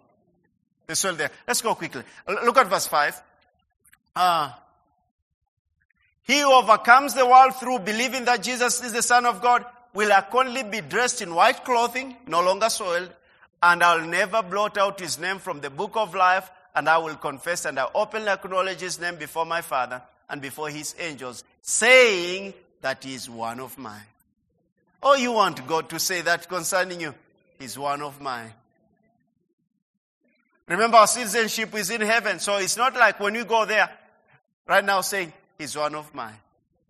[0.87, 1.31] The soiled there.
[1.47, 2.03] Let's go quickly.
[2.29, 3.23] Look at verse 5.
[4.17, 4.53] Uh,
[6.25, 10.11] he who overcomes the world through believing that Jesus is the Son of God will
[10.11, 13.11] accordingly be dressed in white clothing, no longer soiled,
[13.63, 17.15] and I'll never blot out his name from the book of life, and I will
[17.15, 22.55] confess and I openly acknowledge his name before my Father and before his angels, saying
[22.81, 24.03] that he is one of mine.
[25.03, 27.15] Oh, you want God to say that concerning you?
[27.59, 28.53] He's one of mine.
[30.67, 33.91] Remember, our citizenship is in heaven, so it's not like when you go there,
[34.67, 36.35] right now saying, He's one of mine.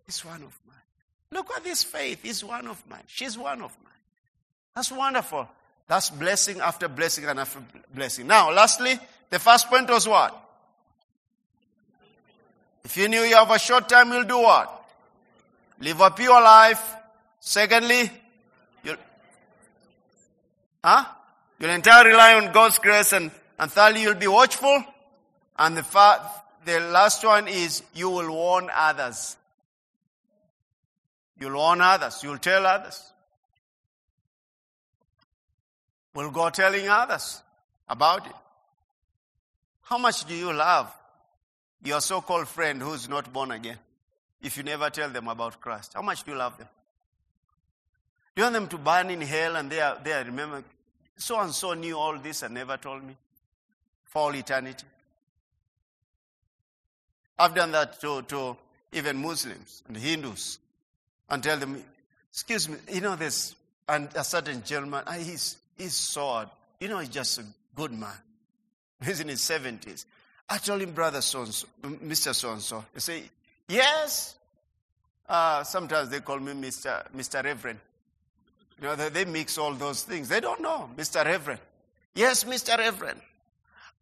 [0.05, 0.75] He's one of mine.
[1.31, 2.23] Look at this faith.
[2.23, 3.03] He's one of mine.
[3.07, 3.93] She's one of mine.
[4.75, 5.47] That's wonderful.
[5.87, 7.59] That's blessing after blessing and after
[7.93, 8.27] blessing.
[8.27, 10.41] Now, lastly, the first point was what?
[12.83, 14.85] If you knew you have a short time, you'll do what?
[15.79, 16.95] Live a pure life.
[17.39, 18.09] Secondly,
[20.85, 21.03] huh?
[21.57, 24.83] You'll entirely rely on God's grace and, and thirdly, you'll be watchful.
[25.57, 26.29] And the, fa-
[26.63, 29.35] the last one is you will warn others.
[31.39, 32.21] You'll warn others.
[32.23, 33.01] You'll tell others.
[36.13, 37.41] We'll go telling others
[37.89, 38.35] about it.
[39.81, 40.93] How much do you love
[41.83, 43.77] your so called friend who's not born again
[44.41, 45.93] if you never tell them about Christ?
[45.95, 46.67] How much do you love them?
[48.35, 50.63] Do you want them to burn in hell and they are, they are remember,
[51.17, 53.15] so and so knew all this and never told me
[54.03, 54.85] for all eternity?
[57.37, 58.57] I've done that to, to
[58.93, 60.59] even Muslims and Hindus
[61.29, 61.83] and tell them,
[62.31, 63.55] excuse me, you know, this,
[63.87, 67.43] and a certain gentleman, ah, he's, he's so, you know, he's just a
[67.75, 68.17] good man.
[69.05, 70.05] He's in his 70s.
[70.49, 72.33] I told him, brother so and so, Mr.
[72.33, 72.85] So and so.
[72.93, 73.23] He say,
[73.67, 74.35] yes.
[75.27, 77.05] Uh, sometimes they call me Mr.
[77.13, 77.43] Mr.
[77.43, 77.79] Reverend.
[78.81, 80.27] You know, they, mix all those things.
[80.27, 81.23] They don't know, Mr.
[81.23, 81.61] Reverend.
[82.13, 82.77] Yes, Mr.
[82.77, 83.21] Reverend.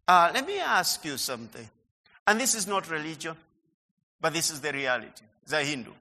[0.06, 1.68] Uh, let me ask you something.
[2.26, 3.36] And this is not religion,
[4.20, 5.24] but this is the reality.
[5.46, 5.92] The Hindu.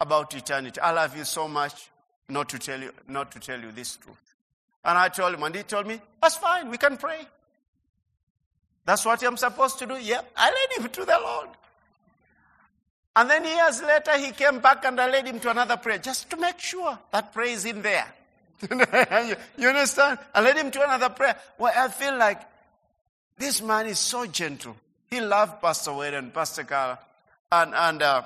[0.00, 0.80] About eternity.
[0.80, 1.90] I love you so much
[2.28, 4.34] not to tell you, not to tell you this truth.
[4.84, 7.26] And I told him, and he told me, that's fine, we can pray.
[8.84, 9.94] That's what I'm supposed to do.
[9.94, 10.30] Yep.
[10.36, 11.48] I led him to the Lord.
[13.16, 16.28] And then years later, he came back and I led him to another prayer just
[16.30, 18.06] to make sure that prayer is in there.
[19.58, 20.18] you understand?
[20.34, 22.42] I led him to another prayer where I feel like
[23.38, 24.76] this man is so gentle.
[25.08, 26.98] He loved Pastor Wade and Pastor Carla
[27.50, 28.22] and, and uh,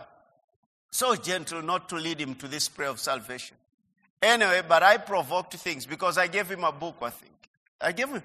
[0.90, 3.56] so gentle not to lead him to this prayer of salvation.
[4.20, 7.32] Anyway, but I provoked things because I gave him a book, I think.
[7.80, 8.22] I gave him,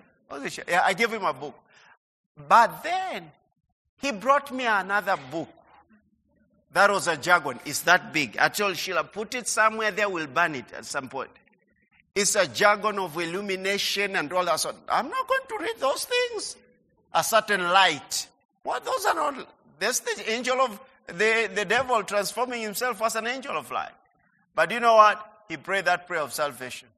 [0.68, 1.58] yeah, I gave him a book.
[2.50, 3.32] But then
[4.02, 5.50] he brought me another book.
[6.76, 7.58] That was a jargon.
[7.64, 8.36] It's that big.
[8.38, 11.30] I told Sheila, put it somewhere there, we'll burn it at some point.
[12.14, 14.76] It's a jargon of illumination and all that sort.
[14.90, 16.58] I'm not going to read those things.
[17.14, 18.28] A certain light.
[18.64, 18.84] What?
[18.84, 19.48] Those are not.
[19.80, 20.78] That's the angel of
[21.08, 23.94] the, the devil transforming himself as an angel of light.
[24.54, 25.26] But you know what?
[25.48, 26.90] He prayed that prayer of salvation.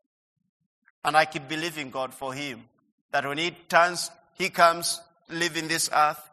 [1.06, 2.64] And I keep believing God for him.
[3.12, 4.99] That when he turns, he comes,
[5.30, 6.28] live in this earth,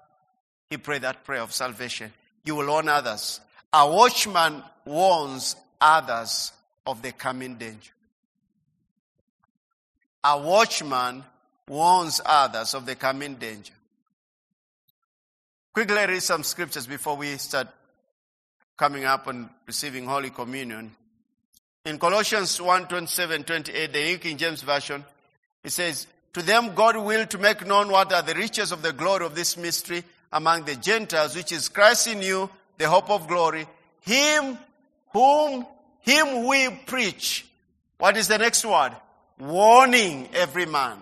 [0.70, 2.10] he prayed that prayer of salvation.
[2.44, 3.40] You will warn others.
[3.72, 6.52] A watchman warns others
[6.86, 7.92] of the coming danger.
[10.22, 11.24] A watchman
[11.68, 13.72] warns others of the coming danger.
[15.72, 17.68] Quickly read some scriptures before we start
[18.76, 20.94] coming up and receiving Holy Communion.
[21.84, 25.04] In Colossians 1 27 28, the New King James Version,
[25.62, 28.92] it says, To them God willed to make known what are the riches of the
[28.92, 30.04] glory of this mystery
[30.34, 33.66] among the Gentiles, which is Christ in you, the hope of glory.
[34.00, 34.58] Him
[35.12, 35.64] whom,
[36.00, 37.46] him we preach.
[37.96, 38.90] What is the next word?
[39.38, 40.98] Warning every man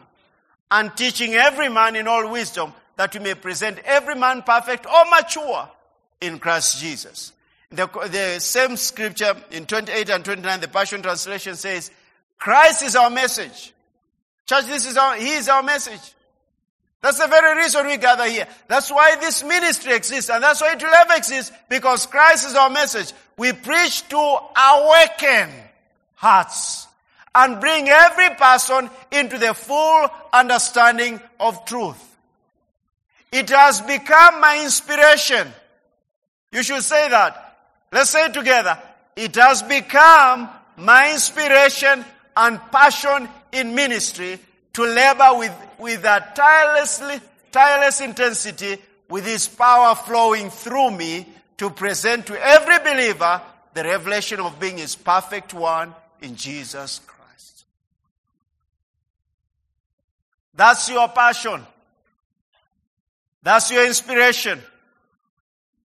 [0.71, 5.05] and teaching every man in all wisdom that we may present every man perfect or
[5.11, 5.69] mature
[6.21, 7.33] in Christ Jesus.
[7.71, 11.91] The, the same scripture in 28 and 29, the Passion Translation says,
[12.39, 13.73] Christ is our message.
[14.47, 16.15] Church, this is our, He is our message.
[17.03, 18.47] That's the very reason we gather here.
[18.69, 22.55] That's why this ministry exists, and that's why it will ever exist, because Christ is
[22.55, 23.13] our message.
[23.37, 25.51] We preach to awaken
[26.15, 26.87] hearts
[27.35, 32.01] and bring every person into the full understanding of truth.
[33.33, 35.49] It has become my inspiration.
[36.53, 37.59] You should say that.
[37.91, 38.79] Let's say it together.
[39.17, 42.05] It has become my inspiration
[42.37, 44.39] and passion in ministry
[44.75, 48.79] to labor with, with a tirelessly, tireless intensity
[49.09, 51.27] with His power flowing through me
[51.59, 53.43] to present to every believer
[53.75, 57.65] the revelation of being His perfect one in Jesus Christ.
[60.55, 61.61] That's your passion.
[63.43, 64.61] That's your inspiration.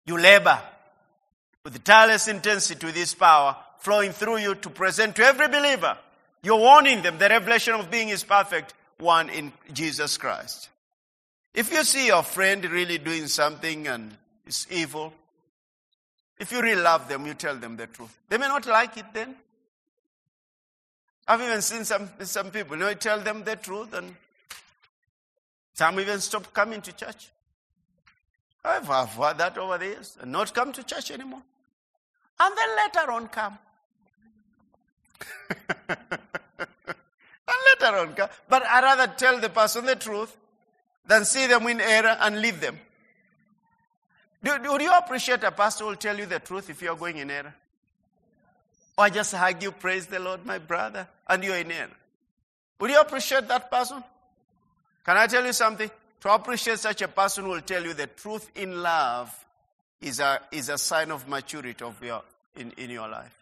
[0.05, 0.61] You labor
[1.63, 5.97] with tireless intensity with His power flowing through you to present to every believer.
[6.43, 10.69] You're warning them the revelation of being is perfect one in Jesus Christ.
[11.53, 14.15] If you see your friend really doing something and
[14.45, 15.13] it's evil,
[16.37, 18.17] if you really love them, you tell them the truth.
[18.29, 19.35] They may not like it then.
[21.27, 24.15] I've even seen some, some people, you know, you tell them the truth and
[25.73, 27.29] some even stop coming to church.
[28.63, 31.41] I've, I've heard that over the years and not come to church anymore.
[32.39, 33.57] And then later on come.
[37.81, 38.15] later on.
[38.47, 40.35] But i rather tell the person the truth
[41.05, 42.79] than see them in error and leave them.
[44.43, 47.17] Do, do you appreciate a pastor who will tell you the truth if you're going
[47.17, 47.53] in error?
[48.97, 51.89] Or just hug you, praise the Lord, my brother, and you're in error?
[52.79, 54.03] Would you appreciate that person?
[55.05, 55.89] Can I tell you something?
[56.21, 59.33] To appreciate such a person who will tell you the truth in love
[60.01, 62.21] is a, is a sign of maturity of your,
[62.55, 63.38] in, in your life.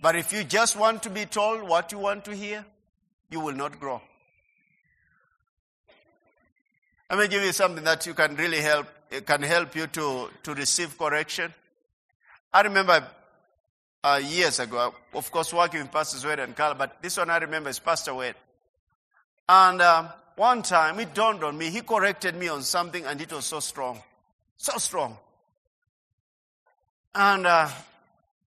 [0.00, 2.64] But if you just want to be told what you want to hear,
[3.30, 4.00] you will not grow.
[7.10, 10.28] Let me give you something that you can really help, it can help you to,
[10.42, 11.52] to receive correction.
[12.52, 13.06] I remember
[14.04, 17.38] uh, years ago, of course, working with Pastor Wade and Carl, but this one I
[17.38, 18.34] remember is Pastor Wade.
[19.48, 23.32] And um, one time it dawned on me, he corrected me on something and it
[23.32, 24.00] was so strong.
[24.56, 25.16] So strong.
[27.14, 27.68] And uh,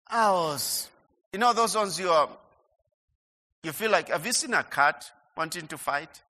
[0.07, 0.89] I was,
[1.34, 2.30] you know, those ones you are,
[3.64, 6.22] you feel like, have you seen a cat wanting to fight?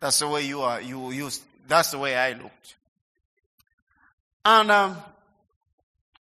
[0.00, 2.74] That's the way you are, you used, that's the way I looked.
[4.44, 4.96] And um,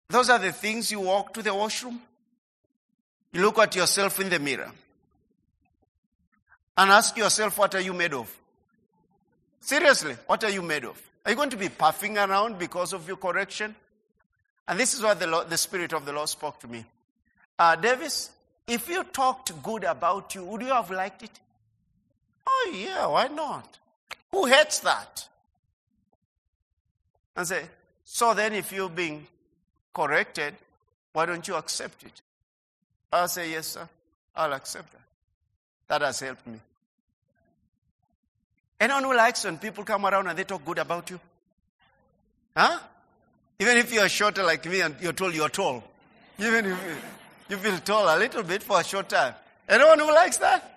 [0.09, 1.99] those are the things you walk to the washroom.
[3.33, 4.71] You look at yourself in the mirror
[6.77, 8.33] and ask yourself, what are you made of?
[9.59, 11.01] Seriously, what are you made of?
[11.25, 13.75] Are you going to be puffing around because of your correction?
[14.67, 16.85] And this is what the, Lord, the Spirit of the Lord spoke to me.
[17.57, 18.31] Uh, Davis,
[18.67, 21.31] if you talked good about you, would you have liked it?
[22.47, 23.79] Oh, yeah, why not?
[24.31, 25.27] Who hates that?
[27.35, 27.63] And say,
[28.03, 29.27] so then if you're being
[29.93, 30.55] corrected,
[31.13, 32.21] why don't you accept it?
[33.11, 33.87] I'll say, yes, sir,
[34.35, 35.01] I'll accept that.
[35.87, 36.59] That has helped me.
[38.79, 41.19] Anyone who likes when people come around and they talk good about you?
[42.55, 42.79] Huh?
[43.59, 45.83] Even if you're shorter like me and you're told you're tall.
[46.37, 47.03] Even if
[47.49, 49.33] you feel tall a little bit for a short time.
[49.67, 50.71] Anyone who likes that?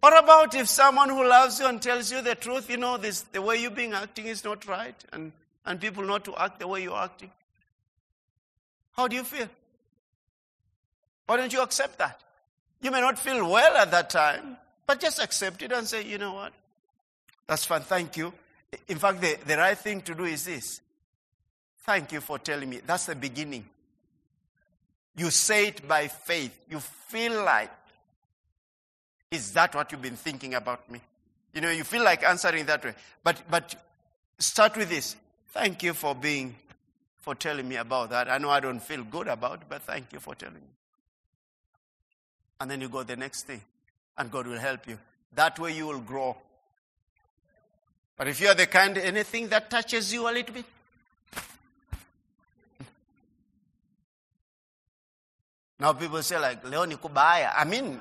[0.00, 3.22] What about if someone who loves you and tells you the truth, you know, this,
[3.22, 5.32] the way you've been acting is not right, and,
[5.66, 7.30] and people not to act the way you're acting?
[8.96, 9.48] How do you feel?
[11.26, 12.20] Why don't you accept that?
[12.80, 16.16] You may not feel well at that time, but just accept it and say, you
[16.16, 16.52] know what?
[17.46, 18.32] That's fine, thank you.
[18.88, 20.80] In fact, the, the right thing to do is this.
[21.80, 22.80] Thank you for telling me.
[22.86, 23.64] That's the beginning.
[25.16, 26.56] You say it by faith.
[26.70, 27.70] You feel like,
[29.30, 31.00] is that what you've been thinking about me?
[31.54, 32.94] You know, you feel like answering that way.
[33.22, 33.74] But, but
[34.38, 35.16] start with this.
[35.48, 36.54] Thank you for being,
[37.18, 38.30] for telling me about that.
[38.30, 40.60] I know I don't feel good about it, but thank you for telling me.
[42.60, 43.62] And then you go the next thing,
[44.16, 44.98] and God will help you.
[45.34, 46.36] That way you will grow.
[48.16, 50.66] But if you are the kind, anything that touches you a little bit,
[55.80, 57.52] Now people say like, Leoni kubaya.
[57.56, 57.98] I mean,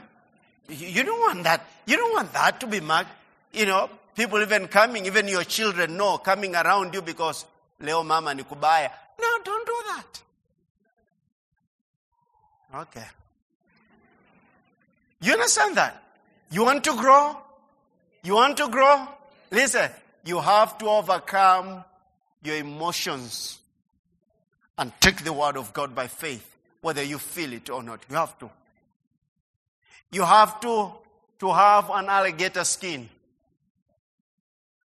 [0.67, 1.65] you don't want that.
[1.85, 3.09] You don't want that to be marked.
[3.53, 7.45] You know, people even coming, even your children know, coming around you because
[7.79, 8.43] Leo mama ni.
[8.43, 10.21] No, don't do that.
[12.75, 13.05] Okay.
[15.21, 16.03] You understand that?
[16.51, 17.37] You want to grow?
[18.23, 19.07] You want to grow?
[19.51, 19.89] Listen,
[20.25, 21.83] you have to overcome
[22.43, 23.57] your emotions
[24.77, 26.49] and take the word of God by faith
[26.81, 28.01] whether you feel it or not.
[28.09, 28.49] You have to.
[30.11, 30.91] You have to,
[31.39, 33.09] to have an alligator skin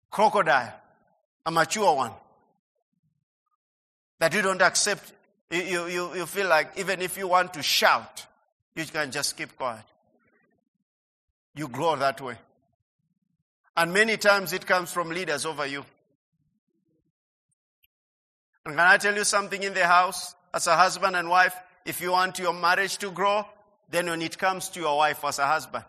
[0.09, 0.73] crocodile,
[1.45, 2.11] a mature one.
[4.19, 5.13] That you don't accept.
[5.49, 8.25] You, you, you feel like even if you want to shout,
[8.75, 9.83] you can just keep quiet.
[11.55, 12.35] You grow that way.
[13.75, 15.85] And many times it comes from leaders over you.
[18.65, 20.35] And can I tell you something in the house?
[20.53, 21.55] As a husband and wife,
[21.85, 23.45] if you want your marriage to grow,
[23.89, 25.83] then when it comes to your wife as a husband,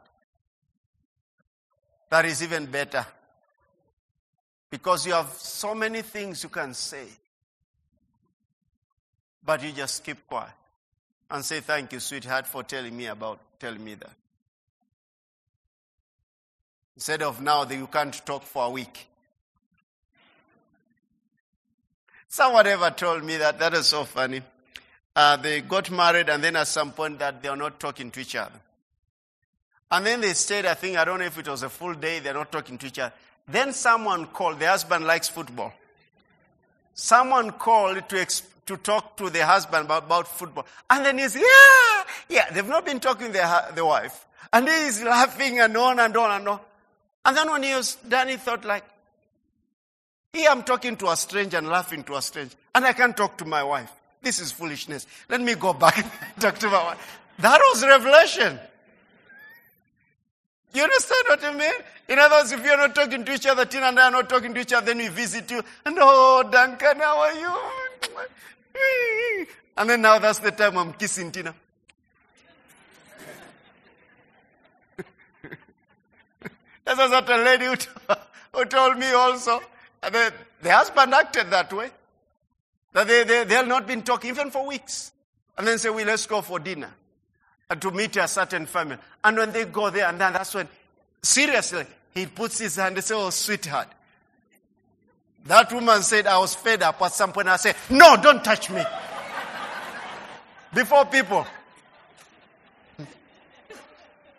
[2.09, 3.07] that is even better.
[4.71, 7.07] Because you have so many things you can say.
[9.45, 10.51] But you just keep quiet
[11.31, 14.13] and say, Thank you, sweetheart, for telling me about telling me that.
[16.97, 19.07] Instead of now that you can't talk for a week.
[22.29, 23.59] Someone ever told me that.
[23.59, 24.43] That is so funny.
[25.21, 28.21] Uh, they got married and then at some point that they are not talking to
[28.21, 28.59] each other.
[29.91, 32.21] And then they stayed, I think, I don't know if it was a full day,
[32.21, 33.13] they're not talking to each other.
[33.47, 35.75] Then someone called, the husband likes football.
[36.95, 40.65] Someone called to, exp- to talk to the husband about, about football.
[40.89, 44.27] And then he's, yeah, yeah, they've not been talking to the, the wife.
[44.55, 46.61] And he's laughing and on and on and on.
[47.27, 48.85] And then when he was done, he thought like,
[50.33, 52.57] here I'm talking to a stranger and laughing to a stranger.
[52.75, 53.93] And I can't talk to my wife.
[54.23, 55.07] This is foolishness.
[55.29, 56.11] Let me go back and
[56.41, 57.21] talk to my wife.
[57.39, 58.59] That was revelation.
[60.73, 61.73] You understand what I mean?
[62.09, 64.29] In other words, if you're not talking to each other, Tina and I are not
[64.29, 65.63] talking to each other, then we visit you.
[65.85, 67.53] And oh, Duncan, how are you?
[69.77, 71.55] And then now that's the time I'm kissing Tina.
[76.87, 77.77] Was what a lady who,
[78.67, 79.63] told me also.
[80.03, 81.91] The, the husband acted that way.
[82.93, 85.13] That they, they, they have not been talking even for weeks.
[85.57, 86.91] And then say, well, let's go for dinner.
[87.69, 88.97] And to meet a certain family.
[89.23, 90.69] And when they go there, and then that's when,
[91.23, 91.85] seriously,
[92.15, 93.89] he puts his hand and says, oh, sweetheart.
[95.47, 97.49] That woman said, I was fed up at some point.
[97.49, 98.83] I said, no, don't touch me.
[100.75, 101.47] Before people.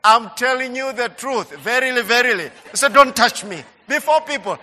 [0.03, 1.55] I'm telling you the truth.
[1.59, 2.49] Verily, verily.
[2.71, 3.63] He said, don't touch me.
[3.87, 4.57] Before people.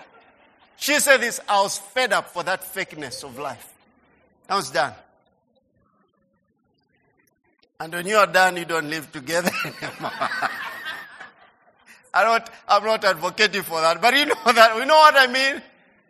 [0.77, 3.73] She said this, I was fed up for that fakeness of life.
[4.49, 4.93] I was done.
[7.79, 10.11] And when you are done, you don't live together anymore.
[12.13, 15.27] I don't, I'm not advocating for that, but you know that, you know what I
[15.27, 15.61] mean?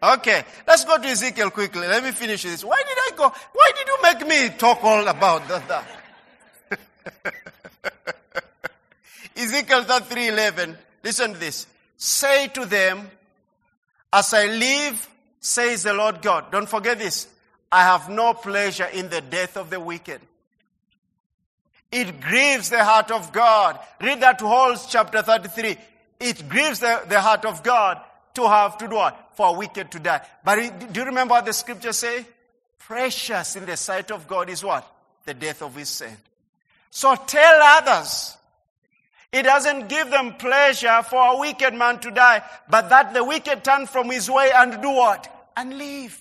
[0.01, 1.85] Okay, let's go to Ezekiel quickly.
[1.85, 2.63] Let me finish this.
[2.63, 3.33] Why did I go?
[3.51, 5.85] Why did you make me talk all about that?
[9.35, 10.77] Ezekiel 3:11.
[11.03, 11.67] Listen to this.
[11.97, 13.11] Say to them,
[14.13, 15.09] as I live,
[15.41, 16.49] says the Lord God.
[16.49, 17.27] Don't forget this.
[17.71, 20.21] I have no pleasure in the death of the wicked.
[21.91, 23.79] It grieves the heart of God.
[24.01, 25.77] Read that whole chapter 33.
[26.19, 27.99] It grieves the, the heart of God
[28.35, 29.31] to have to do what?
[29.33, 30.21] For a wicked to die.
[30.43, 32.25] But do you remember what the scripture say?
[32.77, 34.87] Precious in the sight of God is what?
[35.25, 36.17] The death of his saint.
[36.91, 38.35] So tell others.
[39.31, 43.63] It doesn't give them pleasure for a wicked man to die, but that the wicked
[43.63, 45.51] turn from his way and do what?
[45.55, 46.19] And leave.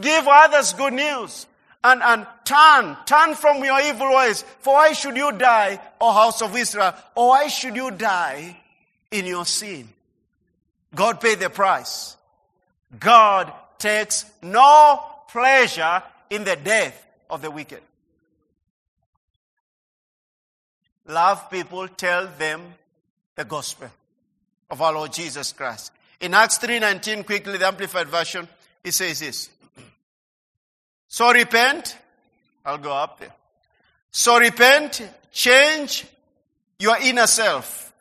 [0.00, 1.46] Give others good news
[1.84, 4.42] and, and turn, turn from your evil ways.
[4.60, 6.94] For why should you die, O house of Israel?
[7.14, 8.56] Or why should you die
[9.10, 9.88] in your sin?
[10.94, 12.16] God paid the price.
[12.98, 17.80] God takes no pleasure in the death of the wicked.
[21.08, 22.62] Love people, tell them
[23.34, 23.88] the gospel
[24.70, 25.92] of our Lord Jesus Christ.
[26.20, 28.48] In Acts 3:19, quickly the amplified version,
[28.84, 29.50] he says this.
[31.12, 31.94] So repent,
[32.64, 33.34] I'll go up there.
[34.10, 36.06] So repent, change
[36.78, 37.92] your inner self,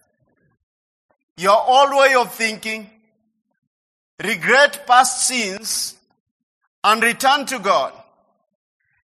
[1.35, 2.89] your old way of thinking,
[4.23, 5.97] regret past sins,
[6.85, 7.91] and return to God.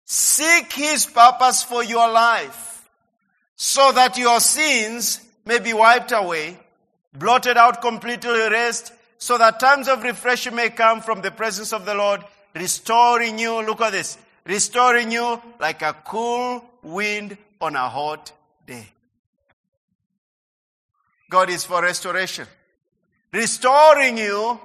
[0.06, 2.88] Seek His purpose for your life
[3.58, 6.58] so that your sins may be wiped away,
[7.14, 11.86] blotted out, completely erased, so that times of refreshing may come from the presence of
[11.86, 12.24] the Lord,
[12.56, 18.32] restoring you, look at this, restoring you like a cool wind on a hot
[18.66, 18.88] day.
[21.30, 22.48] God is for restoration.
[23.34, 24.60] Restoring you,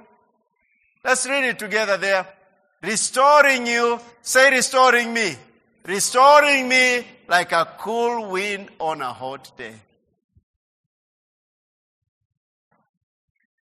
[1.03, 2.27] let's read it together there.
[2.81, 5.35] Restoring you, say restoring me.
[5.85, 9.73] Restoring me like a cool wind on a hot day.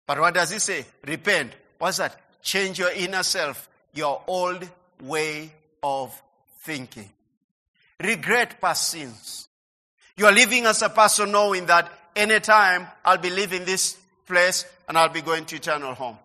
[0.05, 0.85] But what does he say?
[1.05, 1.53] Repent.
[1.77, 2.19] What's that?
[2.41, 4.67] Change your inner self, your old
[5.01, 5.51] way
[5.83, 6.19] of
[6.61, 7.09] thinking.
[8.01, 9.47] Regret past sins.
[10.17, 13.97] You are living as a person knowing that anytime I'll be leaving this
[14.27, 16.17] place and I'll be going to eternal home.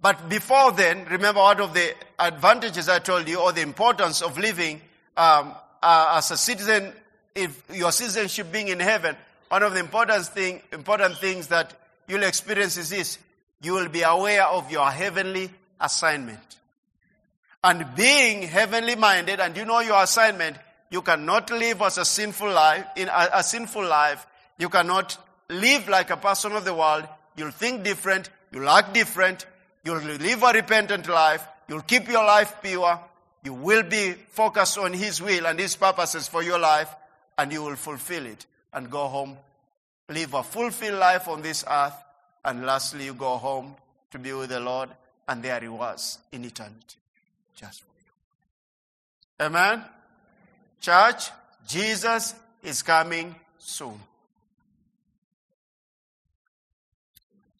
[0.00, 4.38] But before then, remember one of the advantages I told you or the importance of
[4.38, 4.80] living
[5.16, 6.92] um, uh, as a citizen,
[7.34, 9.16] if your citizenship being in heaven,
[9.48, 11.74] one of the important, thing, important things that
[12.08, 13.18] you'll experience is this.
[13.62, 15.50] You will be aware of your heavenly
[15.80, 16.56] assignment.
[17.62, 20.56] And being heavenly minded and you know your assignment,
[20.90, 24.26] you cannot live as a sinful life, in a, a sinful life.
[24.58, 25.16] You cannot
[25.48, 27.06] live like a person of the world.
[27.36, 28.30] You'll think different.
[28.52, 29.46] You'll act different.
[29.84, 31.46] You'll live a repentant life.
[31.68, 33.00] You'll keep your life pure.
[33.44, 36.94] You will be focused on His will and His purposes for your life,
[37.38, 39.36] and you will fulfill it and go home.
[40.08, 41.94] Live a fulfilled life on this earth,
[42.44, 43.76] and lastly, you go home
[44.10, 44.90] to be with the Lord,
[45.28, 46.99] and there He was in eternity.
[47.60, 49.46] Just for you.
[49.46, 49.84] Amen?
[50.80, 51.30] Church,
[51.68, 54.00] Jesus is coming soon.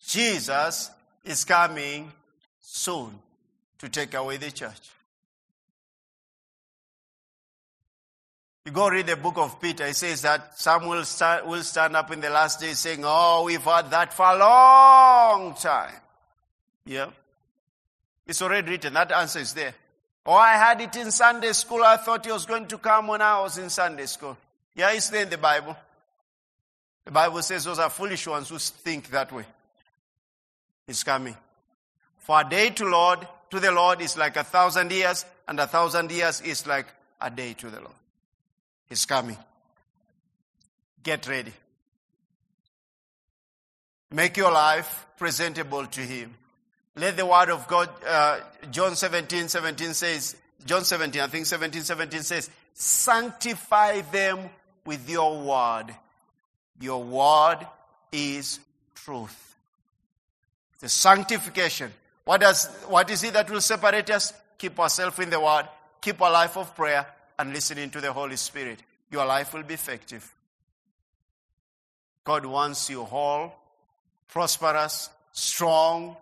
[0.07, 0.91] Jesus
[1.23, 2.11] is coming
[2.63, 3.19] soon
[3.79, 4.91] to take away the church.
[8.65, 11.95] You go read the book of Peter, it says that some will stand, will stand
[11.95, 15.95] up in the last days saying, Oh, we've had that for a long time.
[16.87, 17.11] Yeah.
[18.27, 18.95] It's already written.
[18.95, 19.75] That answer is there.
[20.27, 21.83] Oh, I had it in Sunday school.
[21.83, 24.37] I thought he was going to come when I was in Sunday school.
[24.75, 25.77] Yeah, it's there in the Bible.
[27.05, 29.45] The Bible says those are foolish ones who think that way
[30.87, 31.37] is coming.
[32.19, 35.67] For a day to Lord, to the Lord is like a thousand years, and a
[35.67, 36.87] thousand years is like
[37.21, 37.95] a day to the Lord.
[38.89, 39.39] He's coming.
[41.03, 41.53] Get ready.
[44.11, 46.35] Make your life presentable to Him.
[46.97, 48.41] Let the word of God, uh,
[48.71, 54.51] John 17, 17 says, John 17, I think 17, 17 says, sanctify them
[54.85, 55.95] with your word.
[56.81, 57.67] Your word
[58.13, 58.59] is
[58.95, 59.51] truth
[60.81, 61.93] the sanctification.
[62.25, 64.33] What, does, what is it that will separate us?
[64.59, 65.67] Keep ourselves in the Word,
[66.01, 67.07] keep a life of prayer,
[67.39, 68.81] and listening to the Holy Spirit.
[69.11, 70.35] Your life will be effective.
[72.25, 73.55] God wants you whole,
[74.29, 76.17] prosperous, strong,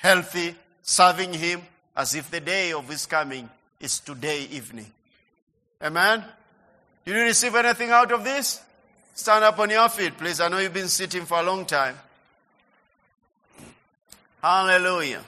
[0.00, 1.62] healthy, serving Him
[1.96, 3.48] as if the day of His coming
[3.78, 4.90] is today evening.
[5.82, 6.24] Amen?
[7.04, 8.60] Did you receive anything out of this?
[9.14, 10.40] Stand up on your feet, please.
[10.40, 11.96] I know you've been sitting for a long time.
[14.42, 15.22] Hallelujah.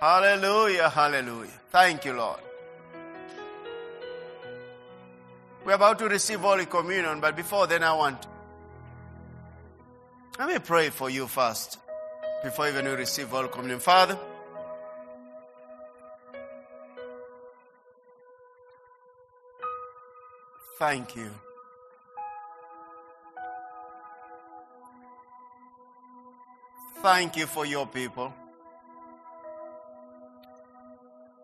[0.00, 1.50] Hallelujah, hallelujah.
[1.70, 2.40] Thank you, Lord.
[5.64, 8.26] We're about to receive Holy Communion, but before then, I want.
[10.38, 11.78] Let me pray for you first,
[12.42, 13.78] before even you receive Holy Communion.
[13.78, 14.18] Father,
[20.78, 21.30] thank you.
[27.04, 28.32] thank you for your people.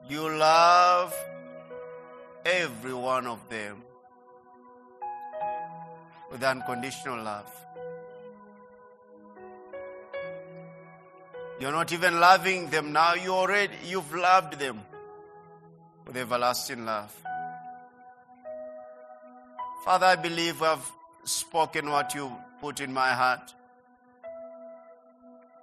[0.08, 1.14] You love
[2.46, 3.82] every one of them
[6.32, 7.52] with unconditional love.
[11.60, 14.80] You're not even loving them now, you already you've loved them
[16.06, 17.14] with everlasting love.
[19.84, 20.90] Father, I believe I've
[21.24, 22.32] spoken what you
[22.62, 23.54] put in my heart.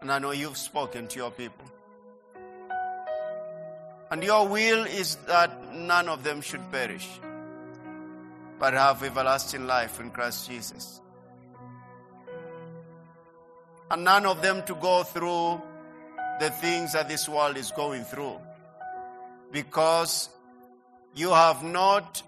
[0.01, 1.65] And I know you've spoken to your people.
[4.11, 7.07] And your will is that none of them should perish,
[8.59, 11.01] but have everlasting life in Christ Jesus.
[13.89, 15.59] And none of them to go through
[16.39, 18.39] the things that this world is going through.
[19.51, 20.29] Because
[21.15, 22.21] you have not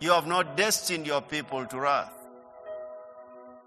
[0.00, 2.12] you have not destined your people to wrath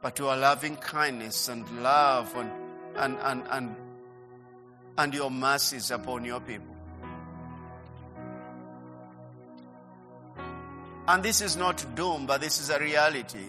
[0.06, 2.52] but your loving kindness and love and,
[2.95, 3.76] and, and, and,
[4.99, 6.76] and your mercies upon your people.
[11.07, 13.48] And this is not doom, but this is a reality.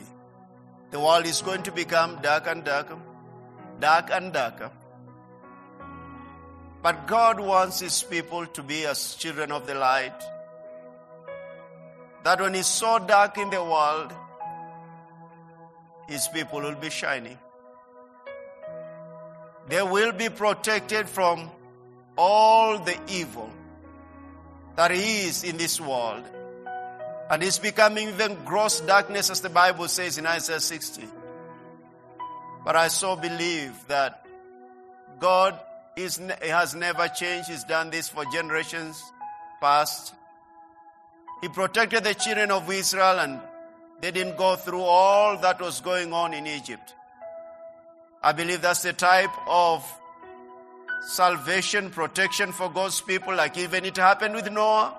[0.93, 2.97] The world is going to become dark and darker,
[3.81, 4.71] dark and darker.
[6.83, 10.23] But God wants His people to be as children of the light.
[12.25, 14.13] That when it's so dark in the world,
[16.09, 17.39] his people will be shining.
[19.69, 21.51] They will be protected from
[22.17, 23.51] all the evil
[24.77, 26.25] that is in this world.
[27.29, 31.03] And it's becoming even gross darkness, as the Bible says in Isaiah 60.
[32.67, 34.27] But I so believe that
[35.21, 35.59] God
[35.95, 37.49] is, has never changed.
[37.49, 39.01] He's done this for generations
[39.61, 40.13] past.
[41.43, 43.41] He protected the children of Israel and
[44.01, 46.95] They didn't go through all that was going on in Egypt.
[48.23, 49.85] I believe that's the type of
[51.03, 54.99] salvation, protection for God's people, like even it happened with Noah.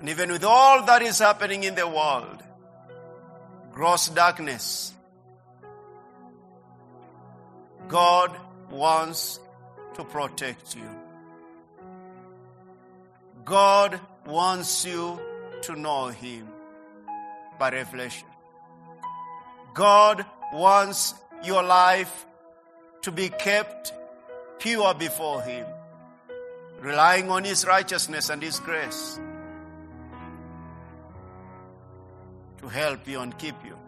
[0.00, 2.42] And even with all that is happening in the world,
[3.72, 4.94] gross darkness,
[7.88, 8.36] God
[8.70, 9.40] wants
[9.94, 10.88] to protect you.
[13.46, 15.18] God wants you
[15.62, 16.46] to know Him
[17.58, 18.28] by revelation.
[19.72, 22.26] God wants your life
[23.02, 23.92] to be kept
[24.58, 25.66] pure before Him,
[26.80, 29.18] relying on His righteousness and His grace
[32.58, 33.78] to help you and keep you.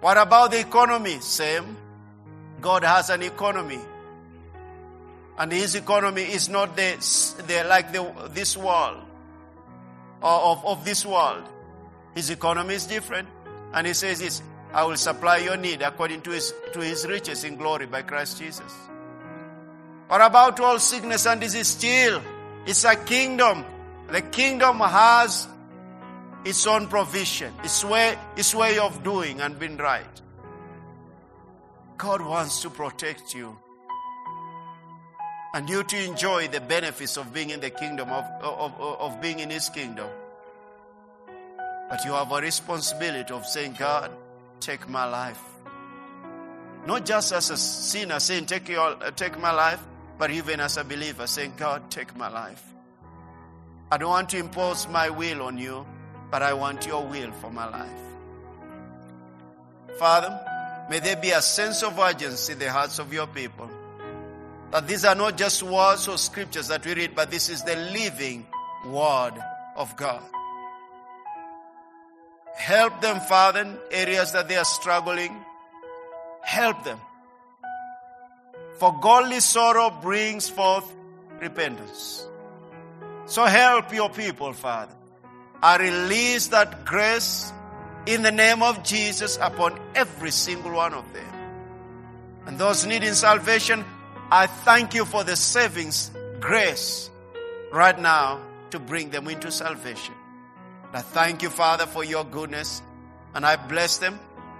[0.00, 1.20] What about the economy?
[1.20, 1.76] Same.
[2.60, 3.80] God has an economy.
[5.38, 6.96] And his economy is not the,
[7.46, 9.02] the like the, this world
[10.22, 11.44] or of, of this world.
[12.14, 13.28] His economy is different.
[13.72, 14.42] And he says this,
[14.72, 18.38] I will supply your need according to his, to his riches in glory by Christ
[18.38, 18.72] Jesus.
[20.08, 21.68] What about all sickness and disease?
[21.68, 22.20] Still,
[22.66, 23.64] it's a kingdom.
[24.08, 25.46] The kingdom has
[26.44, 30.04] its own provision, its way, its way of doing and being right.
[32.00, 33.54] God wants to protect you
[35.52, 39.40] and you to enjoy the benefits of being in the kingdom, of, of, of being
[39.40, 40.08] in His kingdom.
[41.90, 44.10] But you have a responsibility of saying, God,
[44.60, 45.42] take my life.
[46.86, 49.82] Not just as a sinner saying, take, your, take my life,
[50.16, 52.64] but even as a believer saying, God, take my life.
[53.92, 55.84] I don't want to impose my will on you,
[56.30, 58.00] but I want your will for my life.
[59.98, 60.49] Father,
[60.90, 63.70] may there be a sense of urgency in the hearts of your people.
[64.72, 67.76] That these are not just words or scriptures that we read, but this is the
[67.76, 68.44] living
[68.84, 69.34] word
[69.76, 70.22] of God.
[72.56, 75.34] Help them, Father, in areas that they are struggling.
[76.42, 77.00] Help them.
[78.78, 80.84] For godly sorrow brings forth
[81.40, 82.26] repentance.
[83.26, 84.94] So help your people, Father.
[85.62, 87.52] I release that grace
[88.14, 91.34] in the name of Jesus upon every single one of them.
[92.46, 93.84] And those needing salvation,
[94.30, 96.10] I thank you for the savings
[96.40, 97.10] grace
[97.72, 100.14] right now to bring them into salvation.
[100.92, 102.82] I thank you, Father, for your goodness.
[103.34, 104.18] And I bless them.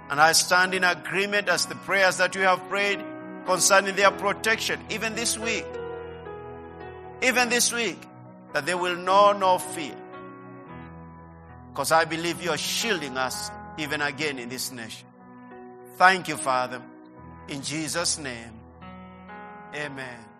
[0.09, 3.03] And I stand in agreement as the prayers that you have prayed
[3.45, 5.65] concerning their protection, even this week.
[7.21, 8.01] Even this week,
[8.53, 9.95] that they will know no fear.
[11.71, 15.07] Because I believe you are shielding us even again in this nation.
[15.97, 16.81] Thank you, Father.
[17.47, 18.59] In Jesus' name,
[19.73, 20.30] amen.